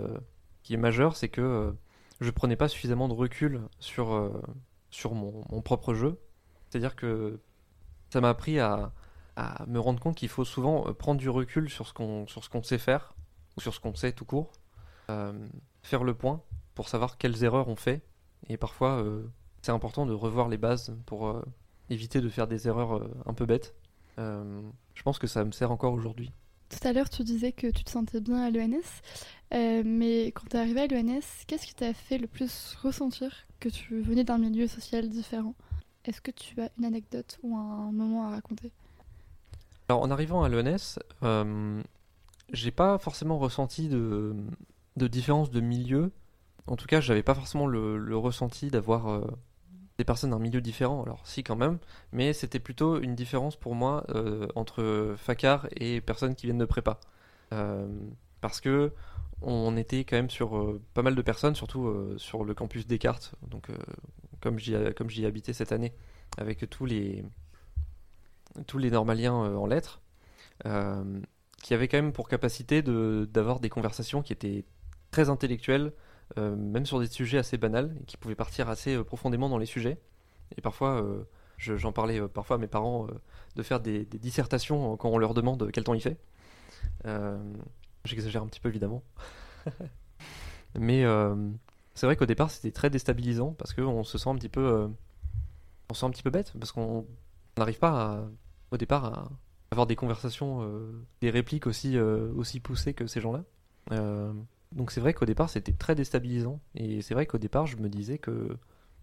qui 0.63 0.75
est 0.75 0.77
majeure, 0.77 1.17
c'est 1.17 1.31
que 1.31 1.75
je 2.21 2.31
prenais 2.31 2.57
pas 2.57 2.69
suffisamment 2.69 3.09
de 3.09 3.15
recul 3.15 3.63
sur 3.81 4.31
sur 4.91 5.15
mon, 5.15 5.43
mon 5.49 5.63
propre 5.63 5.95
jeu. 5.95 6.21
C'est-à-dire 6.69 6.97
que 6.97 7.41
ça 8.11 8.21
m'a 8.21 8.29
appris 8.29 8.61
à, 8.61 8.93
à 9.37 9.65
me 9.67 9.79
rendre 9.79 10.01
compte 10.01 10.17
qu'il 10.17 10.29
faut 10.29 10.45
souvent 10.45 10.89
euh, 10.89 10.93
prendre 10.93 11.21
du 11.21 11.29
recul 11.29 11.71
sur 11.71 11.87
ce 11.87 11.93
qu'on 11.93 12.27
sur 12.27 12.43
ce 12.43 12.49
qu'on 12.49 12.63
sait 12.63 12.79
faire 12.79 13.15
ou 13.57 13.61
sur 13.61 13.75
ce 13.75 13.81
qu'on 13.81 13.95
sait 13.95 14.13
tout 14.13 14.25
court, 14.25 14.51
euh, 15.11 15.33
faire 15.83 16.05
le 16.05 16.15
point 16.15 16.43
pour 16.75 16.89
savoir 16.89 17.19
quelles 17.19 17.45
erreurs 17.45 17.69
on 17.69 17.77
fait 17.77 18.03
et 18.49 18.57
parfois 18.57 19.03
euh, 19.03 19.23
c'est 19.63 19.73
important 19.73 20.07
de 20.07 20.13
revoir 20.13 20.49
les 20.49 20.59
bases 20.59 20.97
pour 21.07 21.43
éviter 21.91 22.21
de 22.21 22.29
faire 22.29 22.47
des 22.47 22.69
erreurs 22.69 23.09
un 23.27 23.35
peu 23.35 23.47
bêtes. 23.47 23.75
je 24.17 25.03
pense 25.03 25.19
que 25.19 25.27
ça 25.27 25.45
me 25.45 25.51
sert 25.51 25.73
encore 25.73 25.93
aujourd'hui. 25.93 26.31
Tout 26.69 26.87
à 26.87 26.93
l'heure, 26.93 27.11
tu 27.11 27.25
disais 27.25 27.51
que 27.51 27.67
tu 27.67 27.83
te 27.83 27.91
sentais 27.91 28.21
bien 28.21 28.43
à 28.43 28.51
l'ENS, 28.51 29.03
mais 29.85 30.27
quand 30.27 30.45
tu 30.51 30.57
es 30.57 30.61
arrivé 30.61 30.83
à 30.83 30.87
l'ENS, 30.87 31.45
qu'est-ce 31.49 31.67
qui 31.67 31.75
t'a 31.75 31.93
fait 31.95 32.19
le 32.19 32.29
plus 32.29 32.77
ressentir 32.81 33.33
que 33.59 33.69
tu 33.69 34.01
venais 34.03 34.23
d'un 34.23 34.39
milieu 34.39 34.69
social 34.69 35.09
différent? 35.09 35.57
Est-ce 36.05 36.21
que 36.21 36.31
tu 36.31 36.61
as 36.61 36.71
une 36.79 36.85
anecdote 36.85 37.41
ou 37.43 37.57
un 37.57 37.91
moment 37.91 38.29
à 38.29 38.31
raconter? 38.31 38.71
Alors 39.89 40.03
en 40.03 40.11
arrivant 40.11 40.43
à 40.43 40.49
l'ENS, 40.49 40.99
euh, 41.23 41.83
j'ai 42.53 42.71
pas 42.71 42.99
forcément 42.99 43.39
ressenti 43.39 43.89
de, 43.89 44.35
différence 44.97 45.51
de 45.51 45.61
milieu. 45.61 46.13
En 46.67 46.77
tout 46.77 46.87
cas, 46.87 47.01
j'avais 47.01 47.23
pas 47.23 47.35
forcément 47.35 47.67
le, 47.67 48.17
ressenti 48.17 48.69
d'avoir 48.71 49.09
euh, 49.09 49.25
des 49.99 50.05
personnes 50.05 50.31
d'un 50.31 50.41
milieu 50.41 50.61
différent. 50.61 51.03
Alors 51.05 51.27
si 51.27 51.45
quand 51.45 51.57
même, 51.57 51.79
mais 52.13 52.33
c'était 52.33 52.59
plutôt 52.59 53.01
une 53.01 53.15
différence 53.15 53.57
pour 53.57 53.75
moi 53.77 54.05
euh, 54.11 54.49
entre 54.57 55.15
facar 55.17 55.69
et 55.77 56.01
personnes 56.01 56.35
qui 56.35 56.47
viennent 56.47 56.59
de 56.59 56.65
prépa. 56.65 56.99
parce 58.41 58.61
que 58.61 58.93
on 59.43 59.77
était 59.77 60.05
quand 60.05 60.17
même 60.17 60.31
sur 60.31 60.81
pas 60.95 61.03
mal 61.03 61.15
de 61.15 61.23
personnes, 61.23 61.55
surtout 61.55 62.15
sur 62.17 62.43
le 62.45 62.55
campus 62.55 62.87
Descartes, 62.87 63.35
donc 63.47 63.69
comme 64.41 64.59
j'y 64.59 65.27
habité 65.27 65.53
cette 65.53 65.73
année, 65.73 65.93
avec 66.39 66.69
tous 66.71 66.87
les 66.87 67.23
tous 68.67 68.79
les 68.79 68.91
normaliens 68.91 69.45
euh, 69.45 69.57
en 69.57 69.67
lettres, 69.67 70.01
euh, 70.65 71.21
qui 71.63 71.75
avaient 71.75 71.89
quand 71.89 71.99
même 71.99 72.13
pour 72.13 72.29
capacité 72.29 72.83
d'avoir 72.83 73.61
des 73.61 73.69
conversations 73.69 74.23
qui 74.23 74.33
étaient 74.33 74.65
très 75.11 75.29
intellectuelles, 75.29 75.93
euh, 76.39 76.57
même 76.57 76.87
sur 76.87 77.01
des 77.01 77.07
sujets 77.07 77.39
assez 77.39 77.57
banals, 77.57 77.97
et 78.01 78.05
qui 78.05 78.17
pouvaient 78.17 78.35
partir 78.35 78.69
assez 78.69 79.03
profondément 79.05 79.49
dans 79.49 79.59
les 79.59 79.67
sujets. 79.67 79.99
Et 80.57 80.61
parfois, 80.61 81.05
J'en 81.59 81.91
parlais 81.91 82.21
parfois 82.29 82.57
à 82.57 82.59
mes 82.59 82.67
parents 82.67 83.07
de 83.55 83.63
faire 83.63 83.81
des, 83.81 84.05
dissertations 84.05 84.99
quand 84.99 85.09
on 85.09 85.17
leur 85.17 85.33
demande 85.33 85.71
quel 85.73 85.85
temps 85.85 85.95
il 85.95 86.03
fait. 86.03 86.19
J'exagère 88.05 88.43
un 88.43 88.47
petit 88.47 88.61
peu 88.61 88.69
évidemment. 88.69 89.03
Mais 90.79 91.03
c'est 91.95 92.05
vrai 92.05 92.15
qu'au 92.15 92.27
départ 92.27 92.51
c'était 92.51 92.73
très 92.73 92.91
déstabilisant 92.91 93.55
parce 93.55 93.73
qu'on 93.73 94.05
se 94.05 94.19
sent 94.19 94.29
un 94.29 94.35
petit 94.35 94.51
peu, 94.51 94.91
on 95.89 95.95
se 95.95 96.01
sent 96.01 96.07
un 96.07 96.11
petit 96.11 96.23
peu 96.23 96.29
bête 96.29 96.53
parce 96.61 96.73
qu'on 96.73 97.07
n'arrive 97.57 97.79
pas 97.79 98.29
au 98.71 98.77
départ 98.77 99.05
à 99.05 99.29
avoir 99.71 99.87
des 99.87 99.97
conversations, 99.97 100.69
des 101.21 101.31
répliques 101.31 101.67
aussi, 101.67 101.99
aussi 101.99 102.61
poussées 102.61 102.95
que 102.95 103.07
ces 103.07 103.21
gens-là. 103.21 103.45
Donc 104.73 104.91
c'est 104.91 105.01
vrai 105.01 105.15
qu'au 105.15 105.27
départ 105.27 105.49
c'était 105.49 105.73
très 105.73 105.95
déstabilisant 105.95 106.61
et 106.75 107.01
c'est 107.03 107.15
vrai 107.15 107.27
qu'au 107.27 107.39
départ 107.39 107.67
je 107.67 107.77
me 107.77 107.89
disais 107.89 108.19
que 108.19 108.57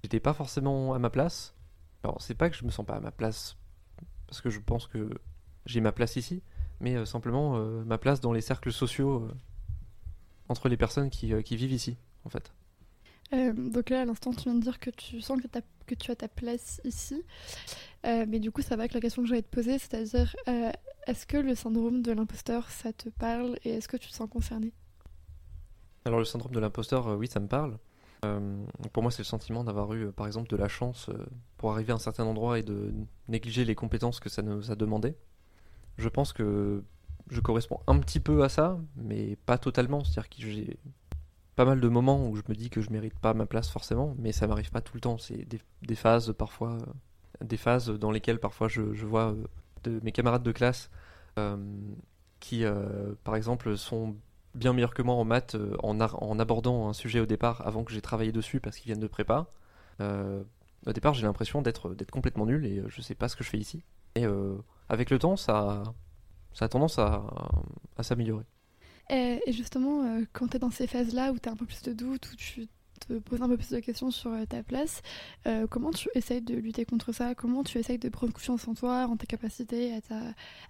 j'étais 0.03 0.19
pas 0.19 0.33
forcément 0.33 0.93
à 0.93 0.99
ma 0.99 1.09
place. 1.09 1.55
Alors 2.03 2.21
c'est 2.21 2.35
pas 2.35 2.49
que 2.49 2.55
je 2.55 2.65
me 2.65 2.69
sens 2.69 2.85
pas 2.85 2.95
à 2.95 2.99
ma 2.99 3.11
place 3.11 3.57
parce 4.27 4.41
que 4.41 4.49
je 4.49 4.59
pense 4.59 4.87
que 4.87 5.09
j'ai 5.65 5.79
ma 5.79 5.91
place 5.91 6.15
ici, 6.15 6.41
mais 6.79 6.95
euh, 6.95 7.05
simplement 7.05 7.57
euh, 7.57 7.83
ma 7.85 7.97
place 7.97 8.19
dans 8.19 8.33
les 8.33 8.41
cercles 8.41 8.71
sociaux 8.71 9.23
euh, 9.23 9.33
entre 10.49 10.69
les 10.69 10.77
personnes 10.77 11.09
qui, 11.09 11.33
qui, 11.43 11.55
vivent 11.55 11.71
ici 11.71 11.97
en 12.25 12.29
fait. 12.29 12.53
Donc 13.33 13.89
là 13.89 14.01
à 14.01 14.05
l'instant 14.05 14.31
tu 14.31 14.43
viens 14.43 14.55
de 14.55 14.61
dire 14.61 14.79
que 14.79 14.89
tu 14.89 15.21
sens 15.21 15.39
que, 15.85 15.95
tu 15.95 16.11
as 16.11 16.15
ta 16.15 16.27
place 16.27 16.79
ici, 16.83 17.21
mais 18.03 18.39
du 18.39 18.51
coup 18.51 18.61
ça 18.61 18.75
va 18.75 18.83
avec 18.83 18.93
la 18.93 19.01
question 19.01 19.21
que 19.21 19.27
je 19.27 19.33
vais 19.33 19.41
te 19.41 19.53
poser, 19.53 19.79
c'est-à-dire 19.79 20.35
est-ce 21.07 21.25
que 21.25 21.37
le 21.37 21.55
syndrome 21.55 22.01
de 22.01 22.11
l'imposteur 22.11 22.69
ça 22.69 22.93
te 22.93 23.09
parle 23.09 23.57
et 23.63 23.71
est-ce 23.71 23.87
que 23.87 23.97
tu 23.97 24.09
te 24.09 24.13
sens 24.13 24.29
concerné? 24.29 24.73
Alors 26.05 26.19
le 26.19 26.25
syndrome 26.25 26.51
de 26.51 26.59
l'imposteur, 26.59 27.07
euh, 27.07 27.15
oui, 27.15 27.27
ça 27.27 27.39
me 27.39 27.47
parle. 27.47 27.77
Euh, 28.25 28.65
pour 28.91 29.03
moi, 29.03 29.11
c'est 29.11 29.21
le 29.21 29.25
sentiment 29.25 29.63
d'avoir 29.63 29.93
eu, 29.93 30.07
euh, 30.07 30.11
par 30.11 30.27
exemple, 30.27 30.49
de 30.49 30.55
la 30.55 30.67
chance 30.67 31.09
pour 31.57 31.71
arriver 31.71 31.91
à 31.91 31.95
un 31.95 31.99
certain 31.99 32.25
endroit 32.25 32.59
et 32.59 32.63
de 32.63 32.93
négliger 33.27 33.65
les 33.65 33.75
compétences 33.75 34.19
que 34.19 34.29
ça 34.29 34.41
nous 34.41 34.71
a 34.71 34.75
demandé. 34.75 35.15
Je 35.97 36.09
pense 36.09 36.33
que 36.33 36.83
je 37.29 37.39
corresponds 37.39 37.79
un 37.87 37.99
petit 37.99 38.19
peu 38.19 38.43
à 38.43 38.49
ça, 38.49 38.79
mais 38.97 39.37
pas 39.45 39.57
totalement. 39.57 40.03
C'est-à-dire 40.03 40.29
que 40.29 40.41
j'ai 40.41 40.77
pas 41.55 41.65
mal 41.65 41.79
de 41.79 41.87
moments 41.87 42.27
où 42.27 42.35
je 42.35 42.41
me 42.47 42.55
dis 42.55 42.69
que 42.69 42.81
je 42.81 42.89
mérite 42.89 43.17
pas 43.19 43.33
ma 43.33 43.45
place 43.45 43.69
forcément, 43.69 44.15
mais 44.17 44.31
ça 44.31 44.47
m'arrive 44.47 44.71
pas 44.71 44.81
tout 44.81 44.95
le 44.95 45.01
temps. 45.01 45.17
C'est 45.17 45.47
des, 45.81 45.95
phases 45.95 46.33
parfois, 46.33 46.77
des 47.41 47.57
phases 47.57 47.89
dans 47.89 48.11
lesquelles 48.11 48.39
parfois 48.39 48.67
je, 48.67 48.81
vois 49.05 49.35
de 49.83 49.99
mes 50.03 50.11
camarades 50.11 50.43
de 50.43 50.51
classe 50.51 50.89
qui, 52.39 52.63
par 53.23 53.35
exemple, 53.35 53.77
sont 53.77 54.15
bien 54.55 54.73
meilleur 54.73 54.93
que 54.93 55.01
moi 55.01 55.15
en 55.15 55.23
maths 55.23 55.55
euh, 55.55 55.75
en, 55.81 55.99
en, 55.99 56.39
abordant 56.39 56.87
un 56.89 56.93
sujet 56.93 57.19
au 57.19 57.25
départ 57.25 57.65
avant 57.65 57.83
que 57.83 57.91
j'ai 57.91 58.01
travaillé 58.01 58.31
dessus 58.31 58.59
parce 58.59 58.77
qu'ils 58.77 58.87
viennent 58.87 58.99
de 58.99 59.07
prépa. 59.07 59.47
Euh, 60.01 60.43
au 60.85 60.93
départ, 60.93 61.13
j'ai 61.13 61.23
l'impression 61.23 61.61
d'être 61.61 61.95
complètement 62.11 62.45
nul 62.45 62.65
et 62.65 62.79
euh, 62.79 62.85
je 62.89 63.01
sais 63.01 63.15
pas 63.15 63.27
ce 63.27 63.35
que 63.35 63.43
je 63.43 63.49
fais 63.49 63.57
ici. 63.57 63.83
Et 64.15 64.25
avec 64.89 65.09
le 65.09 65.17
temps, 65.17 65.35
ça, 65.37 65.81
a 66.59 66.67
tendance 66.69 66.99
à 66.99 67.23
s'améliorer. 68.01 68.43
Et, 69.09 69.39
justement, 69.51 70.21
quand 70.31 70.47
tu 70.47 70.57
es 70.57 70.59
dans 70.59 70.71
ces 70.71 70.87
phases-là 70.87 71.31
où 71.31 71.39
tu 71.39 71.49
as 71.49 71.51
un 71.51 71.55
peu 71.55 71.65
plus 71.65 71.81
de 71.83 71.93
doutes, 71.93 72.31
où 72.31 72.35
tu 72.35 72.67
te 72.99 73.13
poses 73.19 73.41
un 73.41 73.49
peu 73.49 73.57
plus 73.57 73.69
de 73.69 73.79
questions 73.79 74.11
sur 74.11 74.31
ta 74.47 74.63
place, 74.63 75.01
comment 75.69 75.91
tu 75.91 76.09
essayes 76.15 76.41
de 76.41 76.55
lutter 76.55 76.85
contre 76.85 77.11
ça? 77.11 77.35
Comment 77.35 77.63
tu 77.63 77.77
essayes 77.77 77.99
de 77.99 78.09
prendre 78.09 78.33
confiance 78.33 78.67
en 78.67 78.73
toi, 78.73 79.07
en 79.07 79.17
tes 79.17 79.27
capacités, 79.27 79.99
ta, 80.07 80.15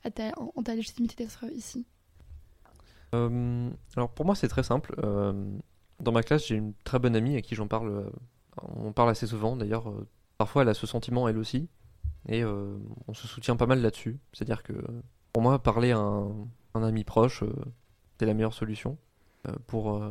à 0.09 0.39
en 0.55 0.63
ta 0.63 0.75
légitimité 0.75 1.23
d'être 1.23 1.45
ici? 1.53 1.85
Euh, 3.13 3.69
alors 3.95 4.09
pour 4.09 4.25
moi 4.25 4.35
c'est 4.35 4.47
très 4.47 4.63
simple. 4.63 4.95
Euh, 5.03 5.33
dans 5.99 6.11
ma 6.11 6.23
classe 6.23 6.47
j'ai 6.47 6.55
une 6.55 6.73
très 6.83 6.99
bonne 6.99 7.15
amie 7.15 7.35
à 7.35 7.41
qui 7.41 7.55
j'en 7.55 7.67
parle, 7.67 7.89
euh, 7.89 8.09
on 8.61 8.91
parle 8.91 9.09
assez 9.09 9.27
souvent 9.27 9.55
d'ailleurs. 9.55 9.93
parfois 10.37 10.63
elle 10.63 10.69
a 10.69 10.73
ce 10.73 10.87
sentiment 10.87 11.27
elle 11.27 11.37
aussi 11.37 11.69
et 12.27 12.43
on 12.45 13.13
se 13.13 13.27
soutient 13.27 13.57
pas 13.57 13.65
mal 13.65 13.81
là-dessus. 13.81 14.17
C'est-à-dire 14.31 14.63
que 14.63 14.73
pour 15.33 15.43
moi 15.43 15.61
parler 15.61 15.91
à 15.91 15.97
un, 15.97 16.83
ami 16.83 17.03
proche 17.03 17.43
c'est 18.23 18.27
la 18.27 18.33
meilleure 18.33 18.53
solution 18.53 18.97
pour, 19.67 20.01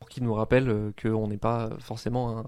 pour 0.00 0.08
qu'il 0.08 0.24
nous 0.24 0.34
rappelle 0.34 0.92
qu'on 1.00 1.28
n'est 1.28 1.38
pas 1.38 1.70
forcément 1.78 2.38
un 2.38 2.44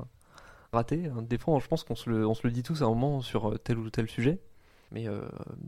raté. 0.73 1.09
Des 1.23 1.39
fois 1.39 1.61
je 1.61 1.69
pense 1.69 1.85
qu'on 1.85 1.95
se, 1.95 2.11
le, 2.11 2.27
on 2.27 2.35
se 2.35 2.45
le 2.45 2.53
dit 2.53 2.65
tous 2.65 2.83
à 2.83 2.87
un 2.87 2.89
moment 2.89 3.21
sur 3.21 3.59
tel 3.61 3.79
ou 3.79 3.91
tel 3.91 4.09
sujet. 4.09 4.41
Mais 4.91 5.07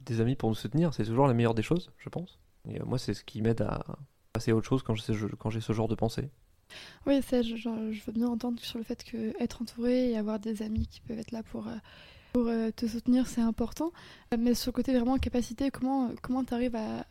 des 0.05 0.21
amis 0.21 0.35
pour 0.35 0.49
nous 0.49 0.55
soutenir, 0.55 0.93
c'est 0.93 1.05
toujours 1.05 1.27
la 1.27 1.35
meilleure 1.35 1.55
des 1.55 1.63
choses, 1.63 1.93
je 1.99 2.09
pense. 2.09 2.39
Et 2.69 2.81
moi, 2.81 2.99
c'est 2.99 3.15
ce 3.15 3.25
qui 3.25 3.41
m'aide 3.41 3.63
à, 3.63 3.85
passer 4.33 4.51
à 4.51 4.57
autre 4.57 4.69
chose 4.69 4.83
quand 4.83 4.95
j'ai 5.51 5.61
ce 5.61 5.73
genre 5.73 5.89
de 5.89 5.95
pensée. 5.95 6.29
Oui, 7.07 7.23
ça, 7.23 7.43
je, 7.43 7.55
veux 8.07 8.13
bien 8.13 8.29
entendre 8.29 8.61
sur 8.61 8.79
le 8.79 8.85
fait 8.85 9.05
que 9.05 9.41
être 9.43 9.63
entouré 9.63 10.11
et 10.11 10.17
avoir 10.17 10.39
des 10.39 10.63
amis 10.63 10.87
qui 10.87 11.01
peuvent 11.01 11.19
être 11.19 11.33
là 11.33 11.43
pour, 11.43 11.69
euh, 11.69 11.77
pour 12.33 12.49
euh, 12.49 12.71
te 12.71 12.87
soutenir, 12.87 13.27
c'est 13.27 13.41
important. 13.41 13.93
Euh, 14.33 14.37
mais 14.39 14.55
sur 14.55 14.71
le 14.71 14.75
côté 14.75 14.93
vraiment 14.93 15.19
capacité, 15.19 15.71
comment 15.71 16.11
comment 16.23 16.45
tu 16.45 16.55
arrives 16.55 16.77
à, 16.77 17.05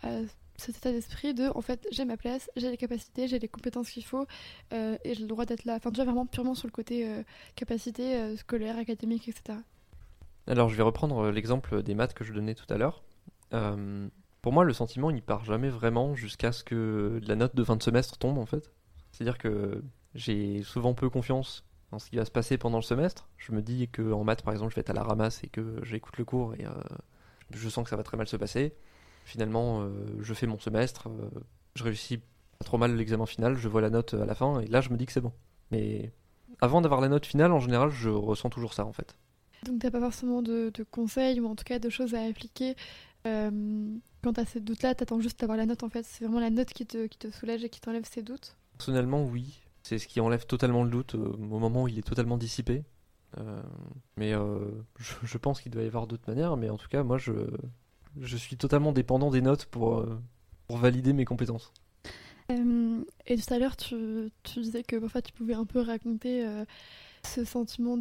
cet 0.64 0.78
état 0.78 0.92
d'esprit 0.92 1.34
de 1.34 1.50
en 1.56 1.62
fait 1.62 1.88
j'ai 1.92 2.06
ma 2.06 2.18
place, 2.18 2.50
j'ai 2.56 2.70
les 2.70 2.78
capacités, 2.78 3.28
j'ai 3.28 3.40
les 3.40 3.48
compétences 3.48 3.90
qu'il 3.90 4.06
faut 4.06 4.26
et 4.72 4.98
j'ai 5.04 5.22
le 5.22 5.28
droit 5.28 5.46
d'être 5.46 5.66
là. 5.66 5.76
Enfin, 5.76 5.92
déjà 5.92 6.06
vraiment 6.06 6.26
purement 6.26 6.56
sur 6.56 6.68
le 6.68 6.72
côté 6.72 7.08
capacité 7.56 8.36
scolaire, 8.38 8.78
académique, 8.78 9.28
etc. 9.28 9.60
Alors 10.48 10.70
je 10.70 10.76
vais 10.76 10.84
reprendre 10.84 11.30
l'exemple 11.30 11.84
des 11.84 11.96
maths 11.96 12.14
que 12.14 12.24
je 12.24 12.34
donnais 12.34 12.56
tout 12.56 12.72
à 12.74 12.78
l'heure. 12.78 13.04
Pour 14.44 14.52
moi, 14.52 14.66
le 14.66 14.74
sentiment, 14.74 15.10
il 15.10 15.22
part 15.22 15.46
jamais 15.46 15.70
vraiment 15.70 16.16
jusqu'à 16.16 16.52
ce 16.52 16.66
que 16.66 17.22
la 17.26 17.36
note 17.36 17.56
de 17.56 17.64
fin 17.64 17.78
de 17.78 17.82
semestre 17.82 18.18
tombe, 18.18 18.38
en 18.38 18.46
fait. 18.46 18.74
C'est-à-dire 19.14 19.38
que 19.38 19.82
j'ai 20.16 20.64
souvent 20.64 20.94
peu 20.94 21.10
confiance 21.10 21.64
dans 21.92 21.98
ce 21.98 22.10
qui 22.10 22.18
va 22.18 22.26
se 22.26 22.32
passer 22.32 22.58
pendant 22.58 22.78
le 22.78 22.84
semestre. 22.84 23.30
Je 23.38 23.54
me 23.54 23.62
dis 23.62 23.88
que 23.88 24.12
en 24.12 24.26
maths, 24.26 24.42
par 24.42 24.54
exemple, 24.54 24.72
je 24.72 24.76
vais 24.76 24.82
être 24.82 24.90
à 24.90 24.94
la 24.94 25.04
ramasse 25.04 25.46
et 25.46 25.48
que 25.48 25.80
j'écoute 25.84 26.18
le 26.18 26.26
cours 26.26 26.56
et 26.56 26.66
euh, 26.66 26.72
je 27.52 27.70
sens 27.70 27.86
que 27.86 27.90
ça 27.90 27.96
va 27.96 28.04
très 28.04 28.18
mal 28.18 28.28
se 28.28 28.36
passer. 28.36 28.76
Finalement, 29.24 29.82
euh, 29.82 29.90
je 30.22 30.34
fais 30.34 30.48
mon 30.48 30.60
semestre, 30.60 31.08
euh, 31.08 31.30
je 31.76 31.84
réussis 31.84 32.18
pas 32.18 32.66
trop 32.66 32.78
mal 32.78 32.96
l'examen 32.96 33.26
final, 33.26 33.58
je 33.58 33.68
vois 33.68 33.82
la 33.82 33.90
note 33.90 34.14
à 34.14 34.26
la 34.26 34.36
fin 34.36 34.60
et 34.60 34.68
là, 34.68 34.82
je 34.82 34.90
me 34.90 34.98
dis 34.98 35.06
que 35.06 35.12
c'est 35.12 35.22
bon. 35.22 35.34
Mais 35.72 36.12
avant 36.62 36.82
d'avoir 36.82 37.02
la 37.02 37.10
note 37.10 37.26
finale, 37.26 37.52
en 37.52 37.60
général, 37.60 37.90
je 37.90 38.10
ressens 38.10 38.50
toujours 38.50 38.74
ça, 38.74 38.86
en 38.86 38.94
fait. 38.94 39.16
Donc, 39.66 39.80
t'as 39.80 39.92
pas 39.92 40.02
forcément 40.02 40.42
de, 40.42 40.72
de, 40.74 40.84
conseils 40.84 41.40
ou 41.40 41.48
en 41.48 41.56
tout 41.56 41.64
cas 41.64 41.80
de 41.80 41.90
choses 41.90 42.16
à 42.16 42.24
appliquer 42.24 42.76
quand 44.24 44.34
tu 44.34 44.40
as 44.40 44.46
ces 44.46 44.60
doutes-là, 44.62 44.96
tu 44.96 45.04
attends 45.04 45.20
juste 45.20 45.40
d'avoir 45.40 45.58
la 45.58 45.66
note 45.66 45.84
en 45.84 45.90
fait. 45.90 46.06
C'est 46.06 46.24
vraiment 46.24 46.40
la 46.40 46.50
note 46.50 46.70
qui 46.70 46.86
te, 46.86 47.08
qui 47.08 47.18
te 47.18 47.30
soulage 47.30 47.64
et 47.64 47.70
qui 47.70 47.82
t'enlève 47.82 48.06
ces 48.10 48.24
doutes 48.24 48.56
Personnellement, 48.78 49.24
oui. 49.24 49.60
C'est 49.84 50.00
ce 50.00 50.08
qui 50.08 50.22
enlève 50.22 50.46
totalement 50.46 50.84
le 50.84 50.90
doute 50.90 51.16
euh, 51.16 51.34
au 51.34 51.60
moment 51.60 51.84
où 51.84 51.88
il 51.90 52.00
est 52.00 52.08
totalement 52.08 52.38
dissipé. 52.38 52.84
Euh, 53.38 53.62
mais 54.16 54.34
euh, 54.34 54.60
je, 54.98 55.38
pense 55.38 55.60
qu'il 55.60 55.72
doit 55.72 55.84
y 55.84 55.88
avoir 55.88 56.08
d'autres 56.08 56.24
manières. 56.28 56.56
Mais 56.56 56.70
en 56.70 56.78
tout 56.78 56.88
cas, 56.88 57.04
moi, 57.04 57.18
je, 57.18 57.32
je 58.20 58.38
suis 58.38 58.58
totalement 58.58 58.92
dépendant 58.92 59.30
des 59.30 59.42
notes 59.42 59.66
pour, 59.66 60.06
pour 60.68 60.78
valider 60.78 61.14
mes 61.14 61.26
compétences. 61.26 61.72
et 62.50 63.38
tout 63.38 63.54
à 63.54 63.60
l'heure, 63.60 63.78
tu, 63.78 64.32
tu, 64.44 64.62
disais 64.62 64.84
que 64.84 64.96
parfois 64.98 65.22
tu 65.22 65.34
pouvais 65.34 65.56
un 65.56 65.66
peu 65.66 65.80
raconter 65.80 66.46
ce 67.26 67.44
sentiment 67.44 67.98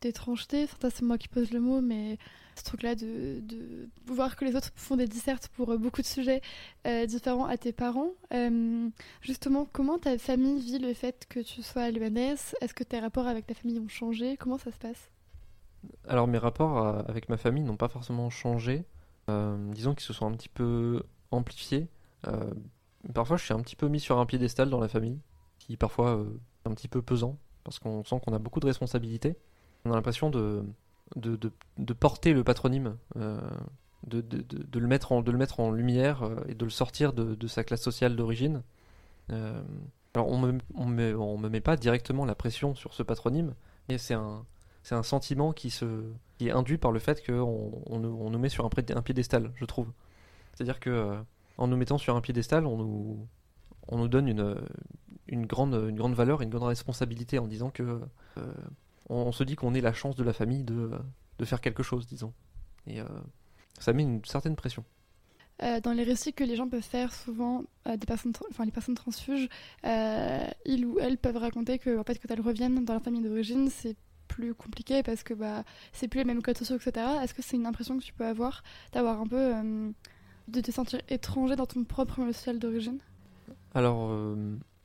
d'étrangeté. 0.00 0.66
C'est 0.80 1.02
moi 1.02 1.18
qui 1.18 1.28
pose 1.28 1.50
le 1.52 1.60
mot, 1.60 1.80
mais 1.80 2.18
ce 2.58 2.64
truc-là 2.64 2.94
de, 2.94 3.40
de, 3.40 3.88
voir 4.06 4.36
que 4.36 4.44
les 4.44 4.56
autres 4.56 4.70
font 4.74 4.96
des 4.96 5.06
dissertes 5.06 5.48
pour 5.48 5.70
euh, 5.70 5.78
beaucoup 5.78 6.02
de 6.02 6.06
sujets 6.06 6.42
euh, 6.86 7.06
différents 7.06 7.46
à 7.46 7.56
tes 7.56 7.72
parents. 7.72 8.10
Euh, 8.34 8.88
justement, 9.22 9.66
comment 9.72 9.98
ta 9.98 10.18
famille 10.18 10.60
vit 10.60 10.78
le 10.78 10.92
fait 10.92 11.26
que 11.28 11.40
tu 11.40 11.62
sois 11.62 11.82
à 11.82 11.90
l'UNS 11.90 12.54
Est-ce 12.60 12.74
que 12.74 12.84
tes 12.84 12.98
rapports 12.98 13.26
avec 13.26 13.46
ta 13.46 13.54
famille 13.54 13.78
ont 13.78 13.88
changé? 13.88 14.36
Comment 14.36 14.58
ça 14.58 14.70
se 14.72 14.78
passe? 14.78 15.10
Alors 16.08 16.26
mes 16.26 16.38
rapports 16.38 16.78
avec 17.08 17.28
ma 17.28 17.36
famille 17.36 17.62
n'ont 17.62 17.76
pas 17.76 17.88
forcément 17.88 18.30
changé. 18.30 18.84
Disons 19.72 19.94
qu'ils 19.94 20.06
se 20.06 20.12
sont 20.12 20.26
un 20.26 20.32
petit 20.32 20.48
peu 20.48 21.02
amplifiés. 21.30 21.88
parfois 23.14 23.36
je 23.36 23.44
suis 23.44 23.54
un 23.54 23.60
petit 23.60 23.76
peu 23.76 23.88
mis 23.88 24.00
sur 24.00 24.18
un 24.18 24.26
piédestal 24.26 24.70
dans 24.70 24.80
la 24.80 24.88
famille, 24.88 25.20
qui 25.58 25.76
parfois 25.76 26.24
est 26.64 26.68
un 26.68 26.74
petit 26.74 26.88
peu 26.88 27.02
pesant, 27.02 27.38
parce 27.64 27.78
qu'on 27.78 28.04
sent 28.04 28.20
qu'on 28.24 28.32
a 28.32 28.38
beaucoup 28.38 28.60
de 28.60 28.66
responsabilités. 28.66 29.36
On 29.84 29.92
a 29.92 29.94
l'impression 29.94 30.30
de 30.30 30.64
de, 31.16 31.38
de, 31.78 31.92
porter 31.92 32.32
le 32.32 32.44
patronyme, 32.44 32.96
euh, 33.16 33.40
de, 34.06 34.20
de, 34.20 34.78
le 34.78 34.86
mettre 34.86 35.12
en, 35.12 35.22
de 35.22 35.30
le 35.30 35.38
mettre 35.38 35.60
en 35.60 35.70
lumière 35.70 36.22
euh, 36.22 36.36
et 36.48 36.54
de 36.54 36.64
le 36.64 36.70
sortir 36.70 37.12
de, 37.12 37.46
sa 37.46 37.64
classe 37.64 37.82
sociale 37.82 38.16
d'origine. 38.16 38.62
Euh, 39.30 39.62
alors 40.14 40.28
on 40.28 40.38
me, 40.38 40.58
on, 40.74 40.86
me, 40.86 41.18
on 41.18 41.38
me 41.38 41.48
met 41.48 41.60
pas 41.60 41.76
directement 41.76 42.24
la 42.24 42.34
pression 42.34 42.74
sur 42.74 42.94
ce 42.94 43.02
patronyme, 43.02 43.54
mais 43.88 43.98
c'est 43.98 44.14
un, 44.14 44.44
c'est 44.82 44.94
un 44.94 45.02
sentiment 45.02 45.52
qui, 45.52 45.70
se, 45.70 46.04
qui 46.38 46.48
est 46.48 46.50
induit 46.50 46.78
par 46.78 46.92
le 46.92 46.98
fait 46.98 47.24
qu'on 47.24 47.82
on, 47.86 47.98
nous 47.98 48.38
met 48.38 48.48
sur 48.48 48.64
un, 48.64 49.02
piédestal, 49.02 49.52
je 49.56 49.64
trouve. 49.64 49.92
C'est-à-dire 50.54 50.80
que 50.80 51.16
en 51.56 51.66
nous 51.66 51.76
mettant 51.76 51.98
sur 51.98 52.16
un 52.16 52.20
piédestal, 52.20 52.66
on 52.66 52.76
nous, 52.76 53.28
on 53.88 53.98
nous 53.98 54.08
donne 54.08 54.28
une, 54.28 54.56
une, 55.26 55.46
grande, 55.46 55.74
une 55.74 55.96
grande 55.96 56.14
valeur, 56.14 56.42
une 56.42 56.50
grande 56.50 56.68
responsabilité 56.68 57.38
en 57.38 57.46
disant 57.46 57.70
que 57.70 58.00
on, 59.08 59.32
se 59.32 59.44
dit 59.44 59.56
qu'on 59.56 59.74
est 59.74 59.80
la 59.80 59.92
chance 59.92 60.16
de 60.16 60.24
la 60.24 60.32
famille 60.32 60.64
de, 60.64 60.90
de 61.38 61.44
faire 61.44 61.60
quelque 61.60 61.82
chose, 61.82 62.06
disons. 62.06 62.32
Et 62.86 63.00
euh, 63.00 63.04
ça 63.78 63.92
met 63.92 64.02
une 64.02 64.24
certaine 64.24 64.56
pression. 64.56 64.84
Euh, 65.62 65.80
dans 65.80 65.92
les 65.92 66.04
récits 66.04 66.32
que 66.32 66.44
les 66.44 66.56
gens 66.56 66.68
peuvent 66.68 66.82
faire, 66.82 67.12
souvent, 67.12 67.64
euh, 67.86 67.96
des 67.96 68.06
personnes, 68.06 68.32
enfin 68.50 68.64
les 68.64 68.70
personnes 68.70 68.94
transfuges, 68.94 69.48
ils 69.84 70.86
ou 70.86 70.98
elles 71.00 71.18
peuvent 71.18 71.36
raconter 71.36 71.78
que, 71.78 71.98
en 71.98 72.04
fait, 72.04 72.18
quand 72.18 72.32
elles 72.32 72.40
reviennent 72.40 72.84
dans 72.84 72.92
leur 72.92 73.02
famille 73.02 73.22
d'origine, 73.22 73.68
c'est 73.70 73.96
plus 74.28 74.54
compliqué 74.54 75.02
parce 75.02 75.22
que 75.22 75.34
bah, 75.34 75.64
c'est 75.92 76.06
plus 76.06 76.18
les 76.18 76.24
mêmes 76.24 76.42
codes 76.42 76.58
sociaux, 76.58 76.76
etc. 76.76 77.06
Est-ce 77.22 77.34
que 77.34 77.42
c'est 77.42 77.56
une 77.56 77.66
impression 77.66 77.98
que 77.98 78.04
tu 78.04 78.12
peux 78.12 78.26
avoir 78.26 78.62
d'avoir 78.92 79.20
un 79.20 79.26
peu. 79.26 79.56
Euh, 79.56 79.90
de 80.48 80.62
te 80.62 80.70
sentir 80.70 81.00
étranger 81.10 81.56
dans 81.56 81.66
ton 81.66 81.84
propre 81.84 82.20
milieu 82.20 82.32
social 82.32 82.58
d'origine? 82.58 83.00
Alors, 83.74 84.08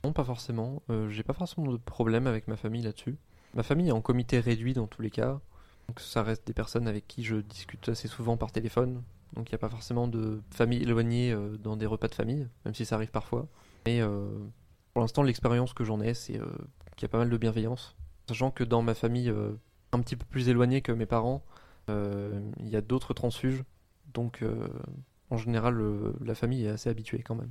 non, 0.04 0.12
pas 0.12 0.24
forcément. 0.24 0.82
J'ai 1.08 1.22
pas 1.22 1.32
forcément 1.32 1.72
de 1.72 1.78
problème 1.78 2.26
avec 2.26 2.48
ma 2.48 2.56
famille 2.56 2.82
là-dessus. 2.82 3.16
Ma 3.54 3.62
famille 3.62 3.88
est 3.88 3.92
en 3.92 4.02
comité 4.02 4.40
réduit 4.40 4.74
dans 4.74 4.86
tous 4.86 5.00
les 5.00 5.08
cas. 5.10 5.40
Donc 5.88 6.00
ça 6.00 6.22
reste 6.22 6.46
des 6.46 6.52
personnes 6.52 6.86
avec 6.86 7.08
qui 7.08 7.24
je 7.24 7.36
discute 7.36 7.88
assez 7.88 8.08
souvent 8.08 8.36
par 8.36 8.52
téléphone. 8.52 9.02
Donc 9.34 9.48
il 9.48 9.52
n'y 9.52 9.56
a 9.56 9.58
pas 9.58 9.70
forcément 9.70 10.06
de 10.06 10.42
famille 10.50 10.82
éloignée 10.82 11.34
dans 11.62 11.78
des 11.78 11.86
repas 11.86 12.08
de 12.08 12.14
famille, 12.14 12.46
même 12.66 12.74
si 12.74 12.84
ça 12.84 12.96
arrive 12.96 13.10
parfois. 13.10 13.48
Mais 13.86 14.02
pour 14.92 15.00
l'instant, 15.00 15.22
l'expérience 15.22 15.72
que 15.72 15.84
j'en 15.84 16.02
ai, 16.02 16.12
c'est 16.12 16.34
qu'il 16.96 17.02
y 17.02 17.04
a 17.06 17.08
pas 17.08 17.18
mal 17.18 17.30
de 17.30 17.36
bienveillance. 17.38 17.96
Sachant 18.28 18.50
que 18.50 18.64
dans 18.64 18.82
ma 18.82 18.94
famille 18.94 19.30
euh, 19.30 19.52
un 19.92 20.00
petit 20.00 20.16
peu 20.16 20.24
plus 20.24 20.48
éloignée 20.48 20.80
que 20.80 20.92
mes 20.92 21.06
parents, 21.06 21.44
euh, 21.90 22.40
il 22.58 22.68
y 22.68 22.76
a 22.76 22.80
d'autres 22.80 23.14
transfuges. 23.14 23.64
Donc 24.12 24.42
euh, 24.42 24.68
en 25.30 25.36
général, 25.36 25.80
la 26.24 26.34
famille 26.34 26.64
est 26.64 26.70
assez 26.70 26.88
habituée 26.88 27.22
quand 27.22 27.34
même. 27.34 27.50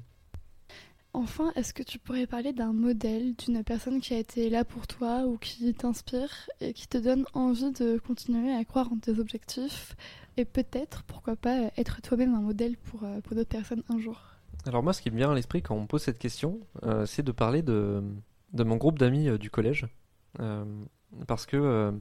Enfin, 1.15 1.51
est-ce 1.55 1.75
que 1.75 1.83
tu 1.83 1.99
pourrais 1.99 2.25
parler 2.25 2.53
d'un 2.53 2.73
modèle, 2.73 3.35
d'une 3.35 3.63
personne 3.63 4.01
qui 4.01 4.15
a 4.15 4.17
été 4.17 4.49
là 4.49 4.65
pour 4.65 4.87
toi 4.87 5.25
ou 5.27 5.37
qui 5.37 5.71
t'inspire 5.75 6.49
et 6.59 6.73
qui 6.73 6.87
te 6.87 6.97
donne 6.97 7.25
envie 7.33 7.71
de 7.71 7.99
continuer 7.99 8.51
à 8.51 8.65
croire 8.65 8.91
en 8.91 8.97
tes 8.97 9.19
objectifs 9.19 9.95
et 10.37 10.45
peut-être, 10.45 11.03
pourquoi 11.03 11.35
pas, 11.35 11.69
être 11.77 12.01
toi-même 12.01 12.33
un 12.33 12.41
modèle 12.41 12.77
pour, 12.77 13.01
pour 13.23 13.35
d'autres 13.35 13.49
personnes 13.49 13.83
un 13.89 13.99
jour? 13.99 14.19
Alors 14.65 14.81
moi, 14.81 14.93
ce 14.93 15.03
qui 15.03 15.11
me 15.11 15.17
vient 15.17 15.29
à 15.29 15.35
l'esprit 15.35 15.61
quand 15.61 15.75
on 15.75 15.81
me 15.81 15.87
pose 15.87 16.01
cette 16.01 16.17
question, 16.17 16.61
c'est 17.05 17.21
de 17.21 17.31
parler 17.31 17.61
de, 17.61 18.01
de 18.53 18.63
mon 18.63 18.77
groupe 18.77 18.99
d'amis 18.99 19.27
euh, 19.27 19.37
du 19.37 19.49
collège. 19.49 19.87
Euh, 20.39 20.65
parce 21.27 21.45
que 21.45 21.57
euh, 21.57 21.91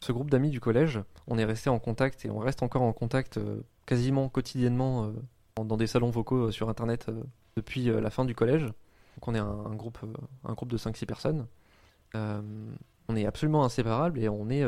ce 0.00 0.12
groupe 0.12 0.30
d'amis 0.30 0.50
du 0.50 0.60
collège, 0.60 1.00
on 1.26 1.38
est 1.38 1.44
resté 1.44 1.70
en 1.70 1.78
contact 1.78 2.24
et 2.24 2.30
on 2.30 2.38
reste 2.38 2.62
encore 2.62 2.82
en 2.82 2.92
contact 2.92 3.38
quasiment 3.86 4.28
quotidiennement 4.28 5.12
dans 5.56 5.76
des 5.76 5.86
salons 5.86 6.10
vocaux 6.10 6.50
sur 6.50 6.68
internet 6.68 7.10
depuis 7.56 7.84
la 7.84 8.10
fin 8.10 8.24
du 8.24 8.34
collège. 8.34 8.62
Donc 8.62 9.28
on 9.28 9.34
est 9.34 9.38
un, 9.38 9.74
groupe, 9.74 9.98
un 10.44 10.52
groupe 10.54 10.70
de 10.70 10.78
5-6 10.78 11.06
personnes. 11.06 11.46
on 12.14 13.16
est 13.16 13.24
absolument 13.24 13.64
inséparables 13.64 14.18
et 14.18 14.28
on 14.28 14.50
est 14.50 14.64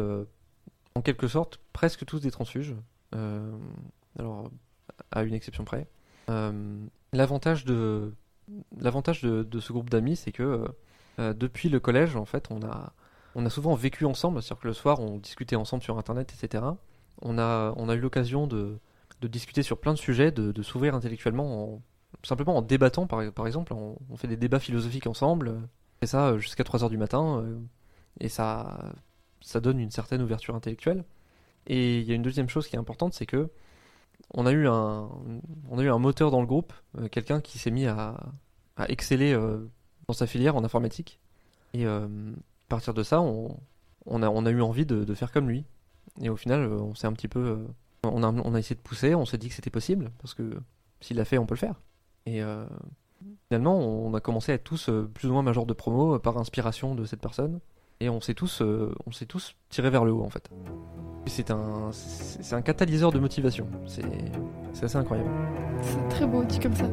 en 0.95 1.03
quelque 1.03 1.29
sorte 1.29 1.61
presque 1.73 2.05
tous 2.07 2.21
des 2.21 2.31
transfuges. 2.31 2.75
alors, 3.13 4.51
à 5.11 5.23
une 5.23 5.35
exception 5.35 5.65
près. 5.65 5.87
L'avantage 7.13 7.65
de, 7.65 8.15
l'avantage 8.79 9.23
de, 9.23 9.61
ce 9.61 9.73
groupe 9.73 9.91
d'amis, 9.91 10.17
c'est 10.17 10.33
que 10.33 10.67
euh, 11.19 11.33
depuis 11.33 11.69
le 11.69 11.81
collège, 11.81 12.17
en 12.17 12.25
fait, 12.25 12.49
on 12.51 12.63
a, 12.63 12.93
on 13.37 13.45
a 13.45 13.51
souvent 13.51 13.75
vécu 13.75 14.07
ensemble, 14.07 14.43
c'est-à-dire 14.43 14.63
que 14.63 14.67
le 14.67 14.73
soir, 14.73 14.99
on 14.99 15.19
discutait 15.19 15.57
ensemble 15.57 15.83
sur 15.83 15.99
Internet, 15.99 16.33
etc. 16.33 16.65
On 17.21 17.39
a, 17.39 17.95
eu 17.95 18.01
l'occasion 18.01 18.47
de, 18.47 18.79
discuter 19.21 19.63
sur 19.63 19.79
plein 19.79 19.93
de 19.93 19.99
sujets, 19.99 20.33
de, 20.33 20.63
s'ouvrir 20.63 20.95
intellectuellement, 20.95 21.83
simplement 22.23 22.57
en 22.57 22.63
débattant, 22.63 23.07
par, 23.07 23.47
exemple. 23.47 23.75
On, 23.75 24.17
fait 24.17 24.27
des 24.27 24.39
débats 24.39 24.59
philosophiques 24.59 25.07
ensemble, 25.07 25.61
et 26.01 26.07
ça 26.07 26.29
euh, 26.29 26.39
jusqu'à 26.39 26.65
3h 26.65 26.89
du 26.89 26.97
matin, 26.97 27.43
euh, 27.43 27.59
et 28.21 28.31
ça, 28.31 28.95
ça 29.43 29.61
donne 29.61 29.81
une 29.81 29.91
certaine 29.91 30.23
ouverture 30.23 30.55
intellectuelle. 30.55 31.05
Et 31.67 31.99
il 31.99 32.05
y 32.05 32.13
a 32.13 32.15
une 32.15 32.23
deuxième 32.23 32.49
chose 32.49 32.67
qui 32.67 32.77
est 32.77 32.79
importante, 32.79 33.13
c'est 33.13 33.27
que 33.27 33.51
on 34.33 34.47
a 34.47 34.53
eu 34.53 34.67
un, 34.67 35.11
moteur 35.99 36.31
dans 36.31 36.41
le 36.41 36.47
groupe, 36.47 36.73
quelqu'un 37.11 37.43
qui 37.43 37.59
s'est 37.59 37.71
mis 37.71 37.87
à, 37.87 38.17
exceller 38.89 39.39
dans 40.09 40.15
sa 40.15 40.27
filière 40.27 40.57
en 40.57 40.65
informatique. 40.65 41.21
Euh, 41.85 42.09
à 42.67 42.69
partir 42.69 42.95
de 42.95 43.03
ça, 43.03 43.21
on, 43.21 43.59
a, 44.23 44.51
eu 44.51 44.63
envie 44.63 44.87
de, 44.87 45.15
faire 45.15 45.33
comme 45.33 45.49
lui. 45.49 45.65
Et 46.21 46.29
au 46.29 46.37
final, 46.37 46.63
euh, 46.63 46.79
on 46.81 46.95
s'est 46.95 47.07
un 47.07 47.13
petit 47.13 47.29
peu. 47.29 47.41
Euh, 47.41 47.67
on 48.05 48.23
a, 48.23 48.59
essayé 48.59 48.77
de 48.77 48.81
pousser, 48.81 49.15
on 49.15 49.25
s'est 49.25 49.39
dit 49.39 49.49
que 49.49 49.55
c'était 49.55 49.71
possible, 49.71 50.11
parce 50.19 50.35
que 50.35 50.61
s'il 51.01 51.17
l'a 51.17 51.25
fait, 51.25 51.39
on 51.39 51.47
peut 51.47 51.55
le 51.55 51.61
faire. 51.61 51.81
Et 52.27 52.41
finalement, 53.49 53.79
on 53.79 54.15
a 54.15 54.21
commencé 54.21 54.53
à 54.53 54.55
être 54.57 54.65
tous 54.65 54.91
plus 55.15 55.29
ou 55.29 55.33
moins 55.33 55.43
majors 55.43 55.67
de 55.67 55.73
promo 55.73 56.19
par 56.19 56.39
inspiration 56.39 56.95
de 56.95 57.05
cette 57.05 57.21
personne. 57.21 57.61
Et 58.01 58.09
on 58.09 58.21
s'est 58.21 58.35
tous, 58.35 58.61
on 58.61 59.11
tous 59.27 59.57
tirés 59.71 59.91
vers 59.91 60.05
le 60.05 60.13
haut 60.13 60.23
en 60.23 60.31
fait. 60.31 60.51
C'est 61.27 61.51
un, 61.51 62.63
catalyseur 62.63 63.11
de 63.11 63.19
motivation. 63.19 63.67
C'est, 63.87 64.05
assez 64.85 64.97
incroyable. 64.97 65.31
C'est 65.83 66.09
très 66.09 66.27
beau 66.27 66.45
dit 66.45 66.59
comme 66.61 66.75
ça. 66.75 66.89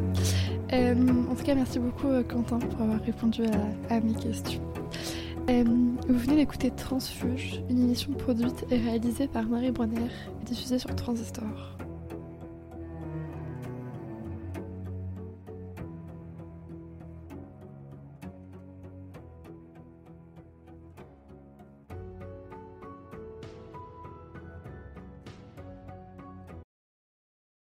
Euh, 0.74 0.96
en 1.30 1.36
tout 1.36 1.44
cas, 1.44 1.54
merci 1.54 1.78
beaucoup 1.78 2.08
euh, 2.08 2.24
Quentin 2.24 2.58
pour 2.58 2.82
avoir 2.82 3.00
répondu 3.02 3.44
à, 3.90 4.00
mes 4.00 4.14
questions. 4.14 4.62
Euh, 5.50 5.64
vous 6.08 6.18
venez 6.18 6.38
d'écouter 6.38 6.72
Transfuge, 6.72 7.62
une 7.70 7.84
émission 7.84 8.14
produite 8.14 8.66
et 8.72 8.78
réalisée 8.78 9.28
par 9.28 9.44
Marie 9.44 9.72
Bronner 9.72 10.08
et 10.42 10.46
diffusée 10.46 10.80
sur 10.80 10.96
Transistor. 10.96 11.78